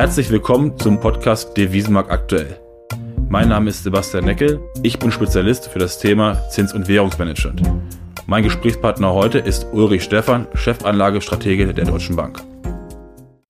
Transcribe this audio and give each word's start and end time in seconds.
Herzlich 0.00 0.30
willkommen 0.30 0.78
zum 0.78 0.98
Podcast 0.98 1.54
Devisenmarkt 1.58 2.10
aktuell. 2.10 2.58
Mein 3.28 3.50
Name 3.50 3.68
ist 3.68 3.84
Sebastian 3.84 4.24
Neckel, 4.24 4.58
ich 4.82 4.98
bin 4.98 5.12
Spezialist 5.12 5.68
für 5.68 5.78
das 5.78 5.98
Thema 5.98 6.48
Zins- 6.48 6.72
und 6.72 6.88
Währungsmanagement. 6.88 7.60
Mein 8.26 8.42
Gesprächspartner 8.42 9.12
heute 9.12 9.40
ist 9.40 9.66
Ulrich 9.74 10.02
Stephan, 10.02 10.46
Chefanlagestratege 10.54 11.74
der 11.74 11.84
Deutschen 11.84 12.16
Bank. 12.16 12.42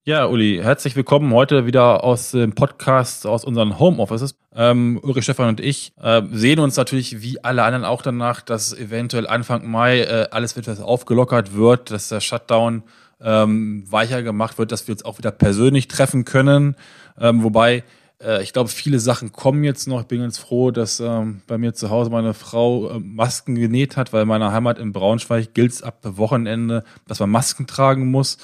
Ja, 0.05 0.27
Uli, 0.27 0.59
herzlich 0.61 0.97
willkommen 0.97 1.33
heute 1.33 1.67
wieder 1.67 2.03
aus 2.03 2.33
dem 2.33 2.53
Podcast 2.53 3.29
aus 3.29 3.45
unseren 3.45 3.79
Homeoffices. 3.79 4.35
Ähm, 4.53 4.99
Ulrich 5.05 5.23
Stefan 5.23 5.51
und 5.51 5.61
ich 5.61 5.93
äh, 6.03 6.21
sehen 6.33 6.59
uns 6.59 6.77
natürlich 6.77 7.23
wie 7.23 7.45
alle 7.45 7.63
anderen 7.63 7.85
auch 7.85 8.03
danach, 8.03 8.41
dass 8.41 8.77
eventuell 8.77 9.29
Anfang 9.29 9.71
Mai 9.71 10.01
äh, 10.01 10.27
alles 10.33 10.57
etwas 10.57 10.81
aufgelockert 10.81 11.55
wird, 11.55 11.93
dass 11.93 12.09
der 12.09 12.19
Shutdown 12.19 12.83
ähm, 13.23 13.85
weicher 13.91 14.23
gemacht 14.23 14.59
wird, 14.59 14.73
dass 14.73 14.87
wir 14.87 14.95
uns 14.95 15.05
auch 15.05 15.19
wieder 15.19 15.31
persönlich 15.31 15.89
treffen 15.89 16.25
können. 16.25 16.77
Ähm, 17.19 17.43
wobei 17.43 17.85
äh, 18.23 18.43
ich 18.43 18.53
glaube, 18.53 18.69
viele 18.69 19.01
Sachen 19.01 19.33
kommen 19.33 19.65
jetzt 19.65 19.89
noch. 19.89 20.03
Ich 20.03 20.07
bin 20.07 20.21
ganz 20.21 20.39
froh, 20.39 20.71
dass 20.71 21.01
ähm, 21.01 21.43
bei 21.47 21.59
mir 21.59 21.75
zu 21.75 21.91
Hause 21.91 22.11
meine 22.11 22.35
Frau 22.35 22.91
äh, 22.91 22.99
Masken 22.99 23.55
genäht 23.55 23.97
hat, 23.97 24.13
weil 24.13 24.23
in 24.23 24.29
meiner 24.29 24.53
Heimat 24.53 24.79
in 24.79 24.93
Braunschweig 24.93 25.55
gilt 25.55 25.73
es 25.73 25.83
ab 25.83 25.99
Wochenende, 26.03 26.85
dass 27.07 27.21
man 27.21 27.31
Masken 27.31 27.67
tragen 27.67 28.11
muss. 28.11 28.39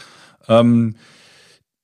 Ähm, 0.49 0.97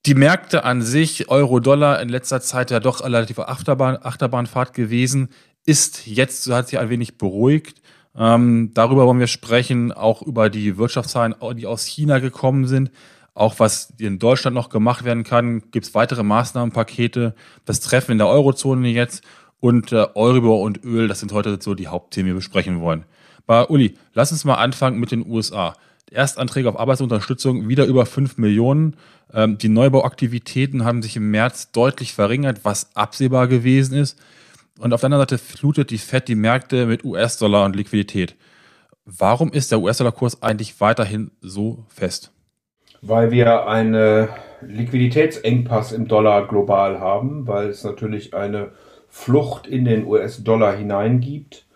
die 0.06 0.14
Märkte 0.14 0.64
an 0.64 0.82
sich, 0.82 1.28
Euro-Dollar 1.28 2.00
in 2.02 2.08
letzter 2.08 2.40
Zeit 2.40 2.72
ja 2.72 2.80
doch 2.80 3.04
relativ 3.04 3.38
Achterbahn, 3.38 3.98
Achterbahnfahrt 4.02 4.74
gewesen, 4.74 5.28
ist 5.64 6.06
jetzt, 6.06 6.42
so 6.42 6.54
hat 6.54 6.68
sich 6.68 6.80
ein 6.80 6.90
wenig 6.90 7.18
beruhigt. 7.18 7.80
Ähm, 8.16 8.72
darüber 8.74 9.06
wollen 9.06 9.20
wir 9.20 9.26
sprechen, 9.26 9.92
auch 9.92 10.22
über 10.22 10.50
die 10.50 10.76
Wirtschaftszahlen, 10.76 11.34
die 11.56 11.66
aus 11.66 11.86
China 11.86 12.18
gekommen 12.18 12.66
sind. 12.66 12.90
Auch 13.34 13.58
was 13.58 13.94
in 13.98 14.18
Deutschland 14.18 14.54
noch 14.54 14.68
gemacht 14.68 15.04
werden 15.04 15.24
kann, 15.24 15.70
gibt 15.70 15.86
es 15.86 15.94
weitere 15.94 16.22
Maßnahmenpakete, 16.22 17.34
das 17.64 17.80
Treffen 17.80 18.12
in 18.12 18.18
der 18.18 18.28
Eurozone 18.28 18.88
jetzt 18.88 19.24
und 19.58 19.92
äh, 19.92 20.06
Euribor 20.14 20.60
und 20.60 20.84
Öl, 20.84 21.08
das 21.08 21.20
sind 21.20 21.32
heute 21.32 21.56
so 21.60 21.74
die 21.74 21.88
Hauptthemen, 21.88 22.26
die 22.26 22.32
wir 22.32 22.38
besprechen 22.38 22.80
wollen. 22.80 23.04
Bei 23.46 23.64
Uli, 23.64 23.96
lass 24.12 24.32
uns 24.32 24.44
mal 24.44 24.56
anfangen 24.56 25.00
mit 25.00 25.12
den 25.12 25.26
USA. 25.26 25.74
Erstanträge 26.10 26.68
auf 26.68 26.78
Arbeitsunterstützung 26.78 27.68
wieder 27.68 27.86
über 27.86 28.04
5 28.04 28.36
Millionen. 28.36 28.96
Ähm, 29.32 29.56
die 29.56 29.68
Neubauaktivitäten 29.68 30.84
haben 30.84 31.00
sich 31.00 31.16
im 31.16 31.30
März 31.30 31.72
deutlich 31.72 32.12
verringert, 32.12 32.64
was 32.64 32.94
absehbar 32.94 33.48
gewesen 33.48 33.96
ist. 33.96 34.18
Und 34.78 34.92
auf 34.92 35.00
der 35.00 35.06
anderen 35.06 35.22
Seite 35.22 35.38
flutet 35.38 35.90
die 35.90 35.98
Fed 35.98 36.28
die 36.28 36.34
Märkte 36.34 36.86
mit 36.86 37.04
US-Dollar 37.04 37.64
und 37.64 37.76
Liquidität. 37.76 38.36
Warum 39.04 39.52
ist 39.52 39.70
der 39.70 39.80
US-Dollar-Kurs 39.80 40.42
eigentlich 40.42 40.80
weiterhin 40.80 41.30
so 41.40 41.84
fest? 41.88 42.32
Weil 43.00 43.30
wir 43.30 43.66
einen 43.66 44.28
Liquiditätsengpass 44.60 45.92
im 45.92 46.06
Dollar 46.06 46.46
global 46.46 47.00
haben, 47.00 47.46
weil 47.46 47.68
es 47.68 47.82
natürlich 47.84 48.32
eine 48.32 48.72
Flucht 49.08 49.66
in 49.66 49.84
den 49.84 50.06
US-Dollar 50.06 50.76
hineingibt 50.76 51.66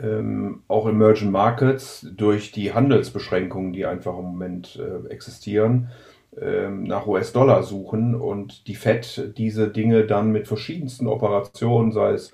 ähm, 0.00 0.62
auch 0.68 0.86
Emerging 0.86 1.30
Markets 1.30 2.06
durch 2.10 2.52
die 2.52 2.72
Handelsbeschränkungen, 2.72 3.72
die 3.72 3.86
einfach 3.86 4.16
im 4.16 4.24
Moment 4.24 4.78
äh, 4.78 5.08
existieren, 5.08 5.88
nach 6.40 7.06
US-Dollar 7.06 7.62
suchen 7.62 8.14
und 8.14 8.68
die 8.68 8.74
Fed 8.76 9.32
diese 9.36 9.68
Dinge 9.68 10.04
dann 10.04 10.30
mit 10.30 10.46
verschiedensten 10.46 11.06
Operationen, 11.06 11.90
sei 11.90 12.12
es 12.12 12.32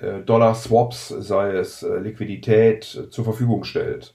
äh, 0.00 0.20
Dollar-Swaps, 0.24 1.08
sei 1.08 1.52
es 1.52 1.82
äh, 1.82 1.98
Liquidität, 1.98 2.94
äh, 2.94 3.10
zur 3.10 3.24
Verfügung 3.24 3.64
stellt. 3.64 4.14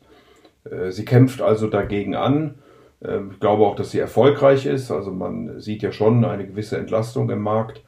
Sie 0.91 1.03
kämpft 1.03 1.41
also 1.41 1.67
dagegen 1.67 2.15
an. 2.15 2.55
Ähm, 3.03 3.31
ich 3.33 3.41
glaube 3.41 3.65
auch, 3.65 3.75
dass 3.75 3.91
sie 3.91 3.99
erfolgreich 3.99 4.65
ist. 4.65 4.91
Also 4.91 5.11
man 5.11 5.59
sieht 5.59 5.81
ja 5.81 5.91
schon 5.91 6.23
eine 6.23 6.47
gewisse 6.47 6.77
Entlastung 6.77 7.29
im 7.29 7.41
Markt. 7.41 7.83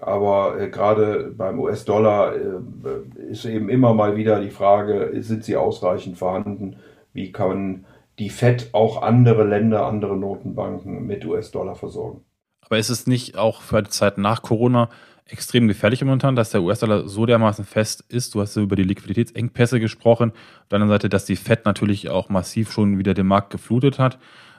Aber 0.00 0.68
gerade 0.68 1.32
beim 1.36 1.60
US-Dollar 1.60 2.34
ist 3.30 3.44
eben 3.44 3.68
immer 3.68 3.94
mal 3.94 4.16
wieder 4.16 4.40
die 4.40 4.50
Frage, 4.50 5.10
sind 5.20 5.44
sie 5.44 5.56
ausreichend 5.56 6.18
vorhanden? 6.18 6.76
Wie 7.12 7.30
kann 7.30 7.84
die 8.18 8.30
Fed 8.30 8.70
auch 8.72 9.02
andere 9.02 9.44
Länder, 9.44 9.86
andere 9.86 10.16
Notenbanken 10.16 11.06
mit 11.06 11.24
US-Dollar 11.24 11.74
versorgen? 11.74 12.20
Aber 12.60 12.78
ist 12.78 12.90
es 12.90 13.06
nicht 13.06 13.36
auch 13.36 13.62
für 13.62 13.82
die 13.82 13.90
Zeit 13.90 14.18
nach 14.18 14.42
Corona 14.42 14.88
extrem 15.26 15.68
gefährlich 15.68 16.02
momentan, 16.02 16.36
dass 16.36 16.50
der 16.50 16.62
US-Dollar 16.62 17.08
so 17.08 17.26
dermaßen 17.26 17.64
fest 17.64 18.04
ist? 18.08 18.34
Du 18.34 18.40
hast 18.40 18.56
ja 18.56 18.62
über 18.62 18.76
die 18.76 18.82
Liquiditätsengpässe 18.84 19.80
gesprochen. 19.80 20.30
Auf 20.30 20.68
der 20.70 20.76
anderen 20.76 20.94
Seite, 20.94 21.08
dass 21.08 21.24
die 21.24 21.36
Fed 21.36 21.64
natürlich 21.64 22.08
auch 22.08 22.28
massiv 22.28 22.72
schon 22.72 22.98
wieder 22.98 23.14
den 23.14 23.26
Markt 23.26 23.50
geflutet 23.50 23.98
hat. 23.98 24.18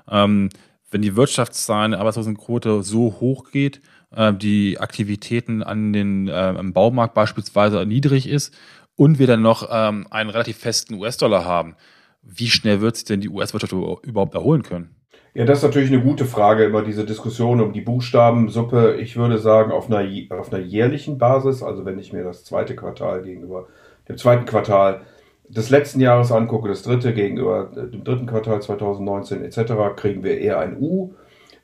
Ähm, 0.10 0.50
wenn 0.92 1.02
die 1.02 1.16
Wirtschaftszahlen, 1.16 1.94
Arbeitslosenquote 1.94 2.84
so 2.84 3.18
hoch 3.20 3.52
geht, 3.52 3.82
äh, 4.16 4.34
die 4.34 4.80
Aktivitäten 4.80 5.64
an 5.64 5.94
den, 5.94 6.28
äh, 6.28 6.52
im 6.52 6.74
Baumarkt 6.74 7.14
beispielsweise 7.14 7.86
niedrig 7.86 8.30
ist 8.30 8.54
und 8.96 9.20
wir 9.20 9.28
dann 9.28 9.42
noch 9.42 9.68
ähm, 9.72 10.08
einen 10.10 10.30
relativ 10.30 10.58
festen 10.58 10.96
US-Dollar 10.96 11.46
haben, 11.46 11.76
wie 12.26 12.48
schnell 12.48 12.82
wird 12.82 12.96
sich 12.96 13.06
denn 13.06 13.22
die 13.22 13.30
US-Wirtschaft 13.30 13.74
überhaupt 13.74 14.34
erholen 14.34 14.64
können? 14.64 14.96
Ja, 15.34 15.44
das 15.44 15.60
ist 15.60 15.64
natürlich 15.66 15.92
eine 15.92 16.02
gute 16.02 16.26
Frage, 16.26 16.64
immer 16.64 16.82
diese 16.82 17.06
Diskussion 17.06 17.60
um 17.60 17.74
die 17.74 17.82
Buchstabensuppe. 17.82 18.96
Ich 19.02 19.18
würde 19.18 19.38
sagen, 19.38 19.72
auf 19.72 19.92
einer, 19.92 20.08
auf 20.40 20.52
einer 20.52 20.64
jährlichen 20.64 21.18
Basis, 21.18 21.62
also 21.62 21.84
wenn 21.84 22.00
ich 22.00 22.14
mir 22.14 22.24
das 22.24 22.46
zweite 22.46 22.76
Quartal 22.76 23.22
gegenüber 23.22 23.68
dem 24.08 24.18
zweiten 24.18 24.46
Quartal 24.46 25.02
des 25.50 25.70
letzten 25.70 26.00
Jahres 26.00 26.32
angucke, 26.32 26.70
das 26.70 26.84
dritte 26.84 27.14
gegenüber 27.14 27.70
dem 27.76 28.04
dritten 28.04 28.28
Quartal 28.28 28.62
2019 28.62 29.44
etc., 29.44 29.74
kriegen 29.96 30.24
wir 30.24 30.40
eher 30.40 30.60
ein 30.60 30.78
U. 30.80 31.14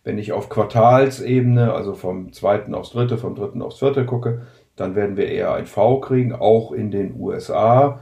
Wenn 0.03 0.17
ich 0.17 0.33
auf 0.33 0.49
Quartalsebene, 0.49 1.73
also 1.73 1.93
vom 1.93 2.33
zweiten 2.33 2.75
aufs 2.75 2.91
dritte, 2.91 3.17
vom 3.17 3.35
dritten 3.35 3.61
aufs 3.61 3.79
vierte 3.79 4.05
gucke, 4.05 4.41
dann 4.75 4.95
werden 4.95 5.15
wir 5.15 5.27
eher 5.27 5.53
ein 5.53 5.65
V 5.65 6.01
kriegen, 6.01 6.33
auch 6.33 6.71
in 6.71 6.91
den 6.91 7.15
USA. 7.17 8.01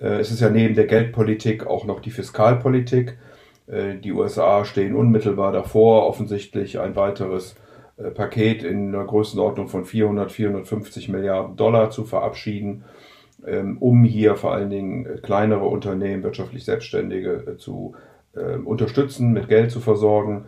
Äh, 0.00 0.20
es 0.20 0.30
ist 0.30 0.40
ja 0.40 0.50
neben 0.50 0.74
der 0.74 0.86
Geldpolitik 0.86 1.66
auch 1.66 1.84
noch 1.84 2.00
die 2.00 2.10
Fiskalpolitik. 2.10 3.18
Äh, 3.66 3.96
die 3.96 4.12
USA 4.12 4.64
stehen 4.64 4.94
unmittelbar 4.94 5.52
davor, 5.52 6.06
offensichtlich 6.06 6.78
ein 6.78 6.96
weiteres 6.96 7.56
äh, 7.96 8.10
Paket 8.10 8.62
in 8.62 8.92
der 8.92 9.04
Größenordnung 9.04 9.68
von 9.68 9.84
400, 9.84 10.32
450 10.32 11.08
Milliarden 11.08 11.56
Dollar 11.56 11.90
zu 11.90 12.04
verabschieden, 12.04 12.84
ähm, 13.46 13.78
um 13.78 14.04
hier 14.04 14.36
vor 14.36 14.52
allen 14.52 14.70
Dingen 14.70 15.20
kleinere 15.22 15.66
Unternehmen, 15.66 16.22
wirtschaftlich 16.22 16.64
Selbstständige 16.64 17.56
zu 17.58 17.94
unterstützen, 18.64 19.32
mit 19.32 19.48
Geld 19.48 19.70
zu 19.70 19.78
versorgen 19.78 20.46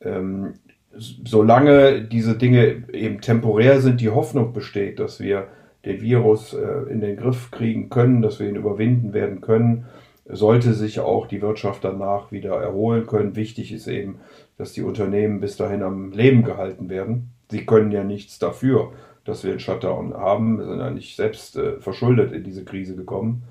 ähm, 0.00 0.54
solange 0.96 2.02
diese 2.02 2.36
Dinge 2.36 2.84
eben 2.92 3.20
temporär 3.20 3.80
sind, 3.80 4.00
die 4.00 4.10
Hoffnung 4.10 4.52
besteht, 4.52 4.98
dass 4.98 5.20
wir 5.20 5.48
den 5.84 6.00
Virus 6.00 6.54
äh, 6.54 6.90
in 6.90 7.00
den 7.00 7.16
Griff 7.16 7.50
kriegen 7.50 7.88
können, 7.88 8.22
dass 8.22 8.40
wir 8.40 8.48
ihn 8.48 8.56
überwinden 8.56 9.12
werden 9.12 9.40
können, 9.40 9.86
sollte 10.26 10.74
sich 10.74 11.00
auch 11.00 11.26
die 11.26 11.40
Wirtschaft 11.40 11.84
danach 11.84 12.32
wieder 12.32 12.56
erholen 12.56 13.06
können. 13.06 13.36
Wichtig 13.36 13.72
ist 13.72 13.86
eben, 13.86 14.20
dass 14.58 14.72
die 14.72 14.82
Unternehmen 14.82 15.40
bis 15.40 15.56
dahin 15.56 15.82
am 15.82 16.12
Leben 16.12 16.44
gehalten 16.44 16.90
werden. 16.90 17.30
Sie 17.50 17.64
können 17.64 17.92
ja 17.92 18.04
nichts 18.04 18.38
dafür, 18.38 18.92
dass 19.24 19.44
wir 19.44 19.52
einen 19.52 19.60
Shutdown 19.60 20.14
haben, 20.14 20.58
wir 20.58 20.66
sind 20.66 20.80
ja 20.80 20.90
nicht 20.90 21.16
selbst 21.16 21.56
äh, 21.56 21.80
verschuldet 21.80 22.32
in 22.32 22.44
diese 22.44 22.64
Krise 22.64 22.94
gekommen. 22.94 23.44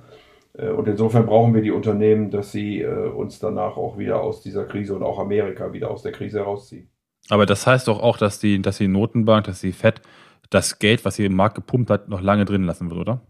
Äh, 0.53 0.69
und 0.69 0.87
insofern 0.87 1.25
brauchen 1.25 1.55
wir 1.55 1.61
die 1.61 1.71
Unternehmen, 1.71 2.29
dass 2.29 2.51
sie 2.51 2.85
uns 2.85 3.39
danach 3.39 3.77
auch 3.77 3.97
wieder 3.97 4.21
aus 4.21 4.41
dieser 4.41 4.65
Krise 4.65 4.95
und 4.95 5.03
auch 5.03 5.17
Amerika 5.17 5.73
wieder 5.73 5.89
aus 5.89 6.03
der 6.03 6.11
Krise 6.11 6.39
herausziehen. 6.39 6.89
Aber 7.29 7.45
das 7.45 7.65
heißt 7.65 7.87
doch 7.87 8.01
auch, 8.01 8.17
dass 8.17 8.39
die, 8.39 8.61
dass 8.61 8.77
die 8.77 8.87
Notenbank, 8.87 9.45
dass 9.45 9.61
die 9.61 9.71
FED 9.71 10.01
das 10.49 10.79
Geld, 10.79 11.05
was 11.05 11.15
sie 11.15 11.25
im 11.25 11.35
Markt 11.35 11.55
gepumpt 11.55 11.89
hat, 11.89 12.09
noch 12.09 12.21
lange 12.21 12.45
drin 12.45 12.63
lassen 12.63 12.89
wird, 12.89 12.99
oder? 12.99 13.21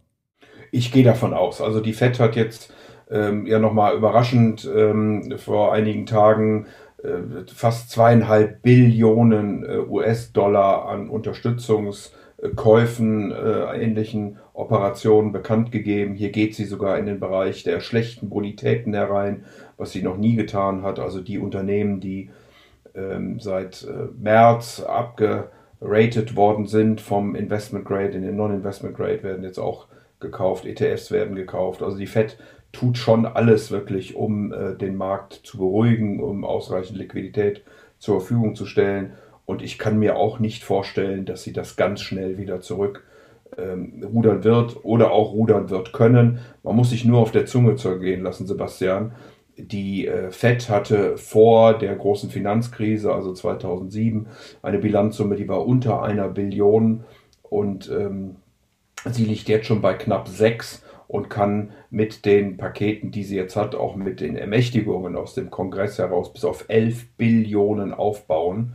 Ich 0.72 0.91
gehe 0.91 1.03
davon 1.03 1.33
aus. 1.33 1.61
Also 1.61 1.79
die 1.79 1.94
FED 1.94 2.19
hat 2.19 2.35
jetzt 2.35 2.73
ähm, 3.09 3.47
ja 3.47 3.59
nochmal 3.59 3.95
überraschend 3.95 4.69
ähm, 4.73 5.35
vor 5.38 5.73
einigen 5.73 6.06
Tagen 6.06 6.67
äh, 7.03 7.44
fast 7.53 7.91
zweieinhalb 7.91 8.62
Billionen 8.62 9.63
äh, 9.63 9.77
US-Dollar 9.77 10.89
an 10.89 11.09
Unterstützungskäufen, 11.09 13.31
äh, 13.31 13.81
ähnlichen 13.81 14.39
Operationen 14.53 15.31
bekannt 15.31 15.71
gegeben. 15.71 16.15
Hier 16.15 16.31
geht 16.31 16.56
sie 16.56 16.65
sogar 16.65 16.97
in 16.97 17.06
den 17.06 17.19
Bereich 17.19 17.63
der 17.63 17.80
schlechten 17.80 18.30
Bonitäten 18.30 18.94
herein, 18.94 19.45
was 19.77 19.92
sie 19.92 20.01
noch 20.01 20.18
nie 20.18 20.36
getan 20.36 20.83
hat. 20.83 21.00
Also 21.00 21.21
die 21.21 21.38
Unternehmen, 21.38 22.01
die 22.01 22.31
ähm, 22.95 23.39
seit 23.39 23.83
äh, 23.83 24.07
März 24.19 24.83
abgeratet 25.79 26.35
worden 26.35 26.65
sind 26.65 27.01
vom 27.01 27.35
Investment 27.35 27.85
Grade 27.85 28.12
in 28.12 28.24
den 28.24 28.35
Non-Investment 28.35 28.95
Grade, 28.95 29.24
werden 29.24 29.44
jetzt 29.44 29.59
auch 29.59 29.88
gekauft. 30.19 30.65
ETFs 30.65 31.12
werden 31.12 31.35
gekauft. 31.35 31.83
Also 31.83 31.97
die 31.97 32.07
Fed 32.07 32.38
tut 32.71 32.97
schon 32.97 33.25
alles 33.25 33.71
wirklich, 33.71 34.15
um 34.15 34.51
äh, 34.51 34.75
den 34.75 34.95
Markt 34.95 35.33
zu 35.44 35.57
beruhigen, 35.57 36.21
um 36.21 36.44
ausreichend 36.44 36.97
Liquidität 36.97 37.63
zur 38.00 38.19
Verfügung 38.19 38.56
zu 38.56 38.65
stellen. 38.65 39.13
Und 39.45 39.62
ich 39.62 39.77
kann 39.77 39.97
mir 39.97 40.18
auch 40.18 40.39
nicht 40.39 40.63
vorstellen, 40.63 41.25
dass 41.25 41.44
sie 41.44 41.53
das 41.53 41.75
ganz 41.75 42.01
schnell 42.01 42.38
wieder 42.38 42.59
zurück 42.59 43.03
ähm, 43.57 44.03
rudern 44.03 44.44
wird 44.44 44.83
oder 44.83 45.12
auch 45.12 45.31
rudern 45.31 45.69
wird 45.69 45.94
können. 45.94 46.39
Man 46.63 46.75
muss 46.75 46.89
sich 46.89 47.06
nur 47.06 47.19
auf 47.19 47.31
der 47.31 47.45
Zunge 47.45 47.75
zergehen 47.75 48.23
lassen, 48.23 48.45
Sebastian. 48.45 49.13
Die 49.57 50.07
äh, 50.07 50.31
Fed 50.31 50.69
hatte 50.69 51.18
vor 51.18 51.77
der 51.77 51.95
großen 51.95 52.30
Finanzkrise, 52.30 53.13
also 53.13 53.33
2007, 53.33 54.27
eine 54.62 54.80
Bilanzsumme, 54.80 55.36
die 55.36 55.48
war 55.48 55.65
unter 55.65 56.04
einer 56.04 56.30
Billion 56.30 57.04
und 57.42 57.89
ähm, 57.89 58.38
sie 59.06 59.25
liegt 59.25 59.50
jetzt 59.50 59.68
schon 59.68 59.81
bei 59.81 59.94
knapp 59.94 60.27
sechs 60.27 60.83
und 61.07 61.30
kann 61.30 61.71
mit 61.89 62.25
den 62.25 62.57
Paketen, 62.57 63.12
die 63.12 63.24
sie 63.24 63.38
jetzt 63.38 63.56
hat, 63.56 63.75
auch 63.75 63.95
mit 63.95 64.19
den 64.19 64.36
Ermächtigungen 64.36 65.15
aus 65.15 65.33
dem 65.33 65.50
Kongress 65.50 65.98
heraus 65.98 66.33
bis 66.33 66.44
auf 66.44 66.65
11 66.68 67.15
Billionen 67.15 67.94
aufbauen. 67.94 68.74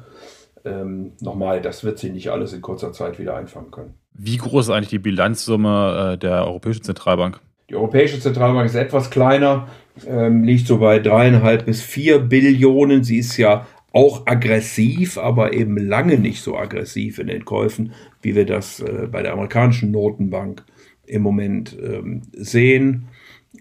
Ähm, 0.64 1.12
nochmal, 1.20 1.60
das 1.60 1.84
wird 1.84 1.98
sie 1.98 2.10
nicht 2.10 2.30
alles 2.30 2.52
in 2.52 2.62
kurzer 2.62 2.92
Zeit 2.92 3.18
wieder 3.18 3.36
einfangen 3.36 3.70
können. 3.70 3.94
Wie 4.14 4.36
groß 4.36 4.66
ist 4.66 4.70
eigentlich 4.70 4.88
die 4.88 4.98
Bilanzsumme 4.98 6.12
äh, 6.12 6.18
der 6.18 6.46
Europäischen 6.46 6.84
Zentralbank? 6.84 7.40
Die 7.72 7.76
Europäische 7.76 8.20
Zentralbank 8.20 8.66
ist 8.66 8.74
etwas 8.74 9.10
kleiner, 9.10 9.66
ähm, 10.06 10.44
liegt 10.44 10.66
so 10.66 10.76
bei 10.76 10.98
dreieinhalb 10.98 11.64
bis 11.64 11.80
vier 11.80 12.18
Billionen. 12.18 13.02
Sie 13.02 13.16
ist 13.16 13.38
ja 13.38 13.66
auch 13.94 14.26
aggressiv, 14.26 15.16
aber 15.16 15.54
eben 15.54 15.78
lange 15.78 16.18
nicht 16.18 16.42
so 16.42 16.54
aggressiv 16.54 17.18
in 17.18 17.28
den 17.28 17.46
Käufen, 17.46 17.94
wie 18.20 18.34
wir 18.34 18.44
das 18.44 18.80
äh, 18.80 19.08
bei 19.10 19.22
der 19.22 19.32
amerikanischen 19.32 19.90
Notenbank 19.90 20.64
im 21.06 21.22
Moment 21.22 21.74
ähm, 21.82 22.20
sehen. 22.34 23.08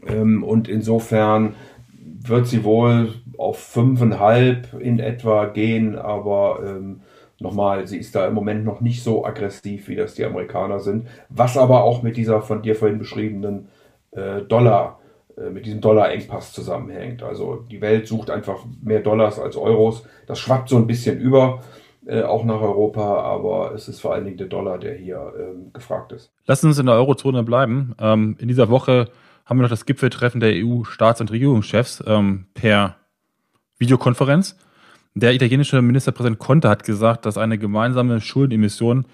Ähm, 0.05 0.43
und 0.43 0.67
insofern 0.67 1.55
wird 2.21 2.47
sie 2.47 2.65
wohl 2.65 3.13
auf 3.37 3.59
fünfeinhalb 3.59 4.73
in 4.77 4.99
etwa 4.99 5.45
gehen, 5.45 5.95
aber 5.95 6.59
ähm, 6.65 6.99
nochmal, 7.39 7.87
sie 7.87 7.99
ist 7.99 8.13
da 8.13 8.27
im 8.27 8.33
Moment 8.33 8.65
noch 8.65 8.81
nicht 8.81 9.03
so 9.03 9.23
aggressiv, 9.25 9.87
wie 9.87 9.95
das 9.95 10.15
die 10.15 10.25
Amerikaner 10.25 10.81
sind, 10.81 11.07
was 11.29 11.55
aber 11.55 11.85
auch 11.85 12.03
mit 12.03 12.17
dieser 12.17 12.41
von 12.41 12.61
dir 12.61 12.75
vorhin 12.75 12.99
beschriebenen 12.99 13.69
äh, 14.11 14.41
Dollar, 14.41 14.99
äh, 15.37 15.49
mit 15.49 15.65
diesem 15.65 15.81
Dollarengpass 15.81 16.53
zusammenhängt. 16.53 17.23
Also 17.23 17.65
die 17.69 17.81
Welt 17.81 18.07
sucht 18.07 18.29
einfach 18.29 18.65
mehr 18.81 19.01
Dollars 19.01 19.39
als 19.39 19.55
Euros. 19.55 20.05
Das 20.27 20.39
schwappt 20.39 20.69
so 20.69 20.77
ein 20.77 20.87
bisschen 20.87 21.19
über 21.19 21.61
äh, 22.05 22.23
auch 22.23 22.43
nach 22.43 22.61
Europa, 22.61 23.21
aber 23.21 23.73
es 23.73 23.87
ist 23.87 23.99
vor 24.01 24.13
allen 24.13 24.25
Dingen 24.25 24.37
der 24.37 24.47
Dollar, 24.47 24.79
der 24.79 24.95
hier 24.95 25.33
ähm, 25.37 25.71
gefragt 25.73 26.11
ist. 26.11 26.31
Lassen 26.45 26.61
Sie 26.61 26.67
uns 26.69 26.79
in 26.79 26.87
der 26.87 26.95
Eurozone 26.95 27.43
bleiben. 27.43 27.95
Ähm, 27.99 28.35
in 28.39 28.47
dieser 28.47 28.69
Woche 28.69 29.09
haben 29.45 29.57
wir 29.57 29.63
noch 29.63 29.69
das 29.69 29.85
Gipfeltreffen 29.85 30.39
der 30.39 30.53
EU-Staats- 30.53 31.21
und 31.21 31.31
Regierungschefs 31.31 32.03
ähm, 32.07 32.47
per 32.53 32.95
Videokonferenz. 33.77 34.57
Der 35.13 35.33
italienische 35.33 35.81
Ministerpräsident 35.81 36.39
Conte 36.39 36.69
hat 36.69 36.83
gesagt, 36.83 37.25
dass 37.25 37.37
eine 37.37 37.57
gemeinsame 37.57 38.21
Schuldenemission 38.21 39.05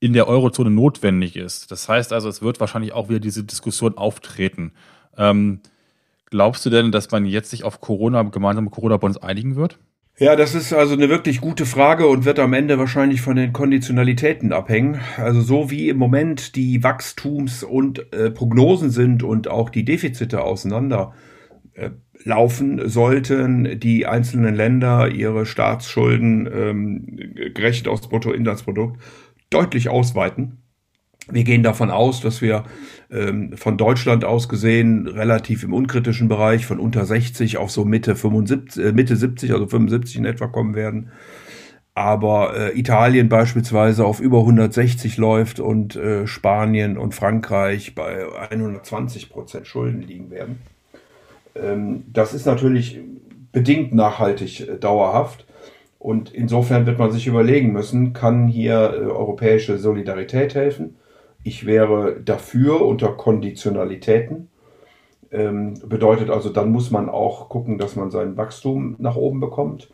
in 0.00 0.12
der 0.12 0.28
Eurozone 0.28 0.70
notwendig 0.70 1.36
ist. 1.36 1.70
Das 1.70 1.88
heißt 1.88 2.12
also, 2.12 2.28
es 2.28 2.42
wird 2.42 2.60
wahrscheinlich 2.60 2.92
auch 2.92 3.08
wieder 3.08 3.20
diese 3.20 3.44
Diskussion 3.44 3.96
auftreten. 3.96 4.72
Ähm, 5.16 5.60
glaubst 6.30 6.64
du 6.66 6.70
denn, 6.70 6.92
dass 6.92 7.10
man 7.10 7.26
jetzt 7.26 7.50
sich 7.50 7.64
auf 7.64 7.80
Corona, 7.80 8.22
gemeinsame 8.22 8.70
Corona-Bonds 8.70 9.18
einigen 9.18 9.56
wird? 9.56 9.78
Ja, 10.16 10.36
das 10.36 10.54
ist 10.54 10.72
also 10.72 10.94
eine 10.94 11.08
wirklich 11.08 11.40
gute 11.40 11.66
Frage 11.66 12.06
und 12.06 12.24
wird 12.24 12.38
am 12.38 12.52
Ende 12.52 12.78
wahrscheinlich 12.78 13.20
von 13.20 13.34
den 13.34 13.52
Konditionalitäten 13.52 14.52
abhängen. 14.52 15.00
Also 15.16 15.40
so 15.40 15.72
wie 15.72 15.88
im 15.88 15.96
Moment 15.96 16.54
die 16.54 16.84
Wachstums- 16.84 17.64
und 17.64 18.12
äh, 18.12 18.30
Prognosen 18.30 18.90
sind 18.90 19.24
und 19.24 19.48
auch 19.48 19.70
die 19.70 19.84
Defizite 19.84 20.44
auseinander 20.44 21.14
äh, 21.74 21.90
sollten 22.86 23.80
die 23.80 24.06
einzelnen 24.06 24.54
Länder 24.54 25.08
ihre 25.08 25.46
Staatsschulden 25.46 26.48
ähm, 26.52 27.06
gerechnet 27.52 27.88
aufs 27.88 28.08
Bruttoinlandsprodukt 28.08 29.00
deutlich 29.54 29.88
ausweiten. 29.88 30.58
Wir 31.30 31.44
gehen 31.44 31.62
davon 31.62 31.90
aus, 31.90 32.20
dass 32.20 32.42
wir 32.42 32.64
ähm, 33.10 33.56
von 33.56 33.78
Deutschland 33.78 34.24
aus 34.26 34.48
gesehen 34.48 35.06
relativ 35.06 35.62
im 35.62 35.72
unkritischen 35.72 36.28
Bereich 36.28 36.66
von 36.66 36.78
unter 36.78 37.06
60 37.06 37.56
auf 37.56 37.70
so 37.70 37.86
Mitte 37.86 38.14
75, 38.14 38.84
äh, 38.84 38.92
Mitte 38.92 39.16
70, 39.16 39.52
also 39.52 39.66
75 39.66 40.16
in 40.16 40.26
etwa 40.26 40.48
kommen 40.48 40.74
werden. 40.74 41.10
Aber 41.94 42.56
äh, 42.56 42.78
Italien 42.78 43.28
beispielsweise 43.28 44.04
auf 44.04 44.20
über 44.20 44.40
160 44.40 45.16
läuft 45.16 45.60
und 45.60 45.96
äh, 45.96 46.26
Spanien 46.26 46.98
und 46.98 47.14
Frankreich 47.14 47.94
bei 47.94 48.26
120 48.50 49.30
Prozent 49.30 49.66
Schulden 49.66 50.02
liegen 50.02 50.30
werden. 50.30 50.58
Ähm, 51.54 52.04
das 52.12 52.34
ist 52.34 52.44
natürlich 52.46 53.00
bedingt 53.52 53.94
nachhaltig 53.94 54.68
äh, 54.68 54.76
dauerhaft. 54.76 55.46
Und 56.04 56.34
insofern 56.34 56.84
wird 56.84 56.98
man 56.98 57.12
sich 57.12 57.26
überlegen 57.26 57.72
müssen, 57.72 58.12
kann 58.12 58.46
hier 58.46 58.74
äh, 58.92 59.06
europäische 59.06 59.78
Solidarität 59.78 60.54
helfen? 60.54 60.96
Ich 61.42 61.64
wäre 61.64 62.20
dafür 62.22 62.82
unter 62.82 63.12
Konditionalitäten. 63.12 64.50
Ähm, 65.32 65.80
bedeutet 65.82 66.28
also, 66.28 66.50
dann 66.50 66.72
muss 66.72 66.90
man 66.90 67.08
auch 67.08 67.48
gucken, 67.48 67.78
dass 67.78 67.96
man 67.96 68.10
sein 68.10 68.36
Wachstum 68.36 68.96
nach 68.98 69.16
oben 69.16 69.40
bekommt. 69.40 69.90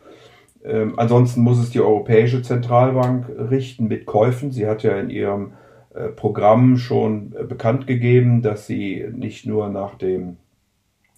Ähm, 0.65 0.95
ansonsten 0.97 1.43
muss 1.43 1.59
es 1.59 1.69
die 1.69 1.79
Europäische 1.79 2.41
Zentralbank 2.41 3.29
richten 3.29 3.87
mit 3.87 4.05
Käufen. 4.05 4.51
Sie 4.51 4.67
hat 4.67 4.83
ja 4.83 4.99
in 4.99 5.09
ihrem 5.09 5.53
äh, 5.93 6.09
Programm 6.09 6.75
schon 6.75 7.33
äh, 7.39 7.45
bekannt 7.45 7.87
gegeben, 7.87 8.41
dass 8.41 8.67
sie 8.67 9.05
nicht 9.13 9.45
nur 9.45 9.69
nach 9.69 9.95
dem 9.95 10.35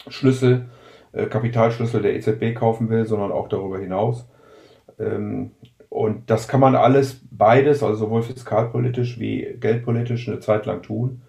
Schlüssel, 0.07 0.65
äh, 1.13 1.25
Kapitalschlüssel 1.25 2.03
der 2.03 2.15
EZB 2.15 2.53
kaufen 2.53 2.89
will, 2.89 3.07
sondern 3.07 3.31
auch 3.31 3.47
darüber 3.47 3.79
hinaus. 3.79 4.27
Ähm, 4.99 5.51
und 5.89 6.29
das 6.29 6.47
kann 6.47 6.59
man 6.59 6.75
alles, 6.75 7.21
beides, 7.29 7.83
also 7.83 8.05
sowohl 8.05 8.23
fiskalpolitisch 8.23 9.19
wie 9.19 9.55
geldpolitisch, 9.59 10.27
eine 10.27 10.39
Zeit 10.39 10.65
lang 10.65 10.81
tun. 10.81 11.21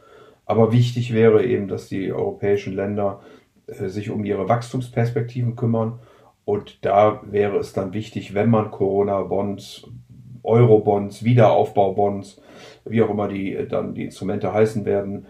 Aber 0.47 0.73
wichtig 0.73 1.13
wäre 1.13 1.45
eben, 1.45 1.69
dass 1.69 1.89
die 1.89 2.13
europäischen 2.13 2.75
Länder 2.75 3.21
äh, 3.67 3.89
sich 3.89 4.11
um 4.11 4.25
ihre 4.25 4.49
Wachstumsperspektiven 4.49 5.57
kümmern. 5.57 5.99
Und 6.45 6.85
da 6.85 7.23
wäre 7.25 7.59
es 7.59 7.73
dann 7.73 7.93
wichtig, 7.93 8.35
wenn 8.35 8.51
man 8.51 8.71
Corona-Bonds, 8.71 9.87
Euro-Bonds, 10.43 11.25
Wiederaufbau-Bonds, 11.25 12.41
wie 12.85 13.03
auch 13.03 13.11
immer 13.11 13.29
die 13.29 13.55
äh, 13.55 13.67
dann 13.67 13.95
die 13.95 14.05
Instrumente 14.05 14.53
heißen 14.53 14.85
werden, 14.85 15.27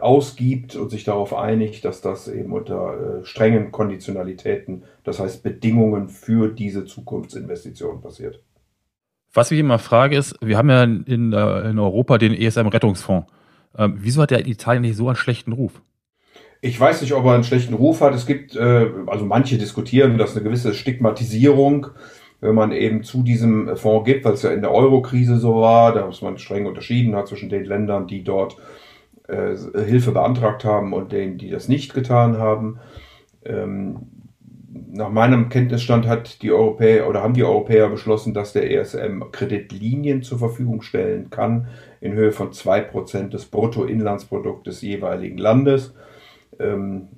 ausgibt 0.00 0.76
und 0.76 0.90
sich 0.90 1.04
darauf 1.04 1.34
einigt, 1.34 1.84
dass 1.84 2.00
das 2.00 2.28
eben 2.28 2.52
unter 2.52 3.20
äh, 3.20 3.24
strengen 3.24 3.72
Konditionalitäten, 3.72 4.84
das 5.04 5.18
heißt 5.18 5.42
Bedingungen 5.42 6.08
für 6.08 6.48
diese 6.48 6.84
Zukunftsinvestitionen 6.84 8.00
passiert. 8.00 8.40
Was 9.34 9.50
ich 9.50 9.58
immer 9.58 9.78
frage 9.78 10.16
ist, 10.16 10.36
wir 10.40 10.58
haben 10.58 10.68
ja 10.68 10.82
in, 10.84 11.04
in 11.04 11.78
Europa 11.78 12.18
den 12.18 12.34
ESM-Rettungsfonds. 12.34 13.26
Ähm, 13.78 13.94
wieso 13.98 14.22
hat 14.22 14.30
der 14.30 14.40
in 14.40 14.50
Italien 14.50 14.82
nicht 14.82 14.96
so 14.96 15.06
einen 15.08 15.16
schlechten 15.16 15.52
Ruf? 15.52 15.80
Ich 16.60 16.78
weiß 16.78 17.00
nicht, 17.02 17.12
ob 17.12 17.24
er 17.24 17.32
einen 17.32 17.44
schlechten 17.44 17.74
Ruf 17.74 18.02
hat. 18.02 18.14
Es 18.14 18.26
gibt, 18.26 18.54
äh, 18.54 18.88
also 19.06 19.24
manche 19.24 19.58
diskutieren, 19.58 20.18
dass 20.18 20.36
eine 20.36 20.44
gewisse 20.44 20.74
Stigmatisierung, 20.74 21.88
wenn 22.40 22.54
man 22.54 22.72
eben 22.72 23.02
zu 23.02 23.22
diesem 23.22 23.76
Fonds 23.76 24.06
gibt, 24.06 24.24
weil 24.24 24.34
es 24.34 24.42
ja 24.42 24.50
in 24.50 24.60
der 24.60 24.72
Euro-Krise 24.72 25.38
so 25.38 25.56
war, 25.56 25.94
dass 25.94 26.22
man 26.22 26.38
streng 26.38 26.66
unterschieden 26.66 27.16
hat 27.16 27.28
zwischen 27.28 27.48
den 27.48 27.64
Ländern, 27.64 28.06
die 28.06 28.22
dort 28.22 28.56
äh, 29.32 29.84
Hilfe 29.84 30.12
beantragt 30.12 30.64
haben 30.64 30.92
und 30.92 31.12
denen, 31.12 31.38
die 31.38 31.50
das 31.50 31.68
nicht 31.68 31.94
getan 31.94 32.38
haben. 32.38 32.78
Ähm, 33.44 33.96
nach 34.94 35.10
meinem 35.10 35.48
Kenntnisstand 35.48 36.06
hat 36.06 36.42
die 36.42 36.52
Europäer 36.52 37.08
oder 37.08 37.22
haben 37.22 37.34
die 37.34 37.44
Europäer 37.44 37.88
beschlossen, 37.88 38.34
dass 38.34 38.52
der 38.52 38.70
ESM 38.70 39.24
Kreditlinien 39.32 40.22
zur 40.22 40.38
Verfügung 40.38 40.82
stellen 40.82 41.30
kann 41.30 41.68
in 42.00 42.12
Höhe 42.12 42.32
von 42.32 42.52
2% 42.52 43.28
des 43.28 43.46
Bruttoinlandsprodukts 43.46 44.64
des 44.64 44.82
jeweiligen 44.82 45.38
Landes. 45.38 45.94
Ähm, 46.58 47.08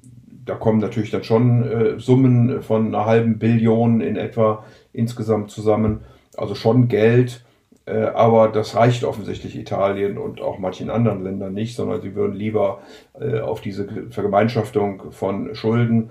da 0.44 0.54
kommen 0.54 0.78
natürlich 0.78 1.10
dann 1.10 1.24
schon 1.24 1.62
äh, 1.62 1.98
Summen 1.98 2.62
von 2.62 2.88
einer 2.88 3.06
halben 3.06 3.38
Billion 3.38 4.00
in 4.00 4.16
etwa 4.16 4.64
insgesamt 4.92 5.50
zusammen. 5.50 6.00
Also 6.36 6.54
schon 6.54 6.88
Geld, 6.88 7.44
äh, 7.86 8.04
aber 8.04 8.48
das 8.48 8.74
reicht 8.74 9.04
offensichtlich 9.04 9.56
Italien 9.56 10.18
und 10.18 10.40
auch 10.40 10.58
manchen 10.58 10.90
anderen 10.90 11.22
Ländern 11.22 11.52
nicht, 11.52 11.76
sondern 11.76 12.00
sie 12.00 12.14
würden 12.14 12.34
lieber 12.34 12.80
äh, 13.18 13.40
auf 13.40 13.60
diese 13.60 13.86
Vergemeinschaftung 14.10 15.12
von 15.12 15.54
Schulden 15.54 16.10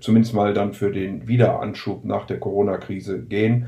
zumindest 0.00 0.34
mal 0.34 0.54
dann 0.54 0.72
für 0.72 0.90
den 0.90 1.28
Wiederanschub 1.28 2.04
nach 2.04 2.26
der 2.26 2.40
Corona-Krise 2.40 3.22
gehen. 3.22 3.66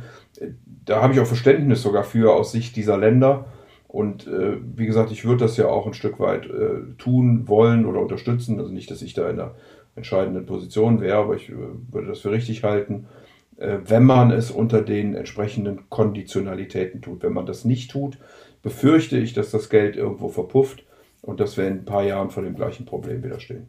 Da 0.84 1.02
habe 1.02 1.12
ich 1.12 1.20
auch 1.20 1.26
Verständnis 1.26 1.82
sogar 1.82 2.04
für 2.04 2.32
aus 2.32 2.52
Sicht 2.52 2.76
dieser 2.76 2.96
Länder. 2.96 3.46
Und 3.88 4.26
äh, 4.26 4.56
wie 4.74 4.86
gesagt, 4.86 5.10
ich 5.10 5.24
würde 5.24 5.44
das 5.44 5.56
ja 5.56 5.68
auch 5.68 5.86
ein 5.86 5.94
Stück 5.94 6.18
weit 6.18 6.46
äh, 6.46 6.94
tun 6.98 7.48
wollen 7.48 7.86
oder 7.86 8.00
unterstützen. 8.00 8.58
Also 8.58 8.72
nicht, 8.72 8.90
dass 8.90 9.02
ich 9.02 9.14
da 9.14 9.28
in 9.30 9.40
einer 9.40 9.54
entscheidenden 9.94 10.44
Position 10.44 11.00
wäre, 11.00 11.18
aber 11.18 11.34
ich 11.36 11.48
äh, 11.48 11.54
würde 11.90 12.08
das 12.08 12.20
für 12.20 12.30
richtig 12.30 12.64
halten, 12.64 13.06
äh, 13.06 13.25
wenn 13.58 14.04
man 14.04 14.30
es 14.30 14.50
unter 14.50 14.82
den 14.82 15.14
entsprechenden 15.14 15.88
Konditionalitäten 15.88 17.00
tut. 17.00 17.22
Wenn 17.22 17.32
man 17.32 17.46
das 17.46 17.64
nicht 17.64 17.90
tut, 17.90 18.18
befürchte 18.62 19.18
ich, 19.18 19.32
dass 19.32 19.50
das 19.50 19.70
Geld 19.70 19.96
irgendwo 19.96 20.28
verpufft 20.28 20.84
und 21.22 21.40
dass 21.40 21.56
wir 21.56 21.66
in 21.66 21.74
ein 21.74 21.84
paar 21.84 22.04
Jahren 22.04 22.30
vor 22.30 22.42
dem 22.42 22.54
gleichen 22.54 22.84
Problem 22.84 23.22
wieder 23.22 23.40
stehen. 23.40 23.68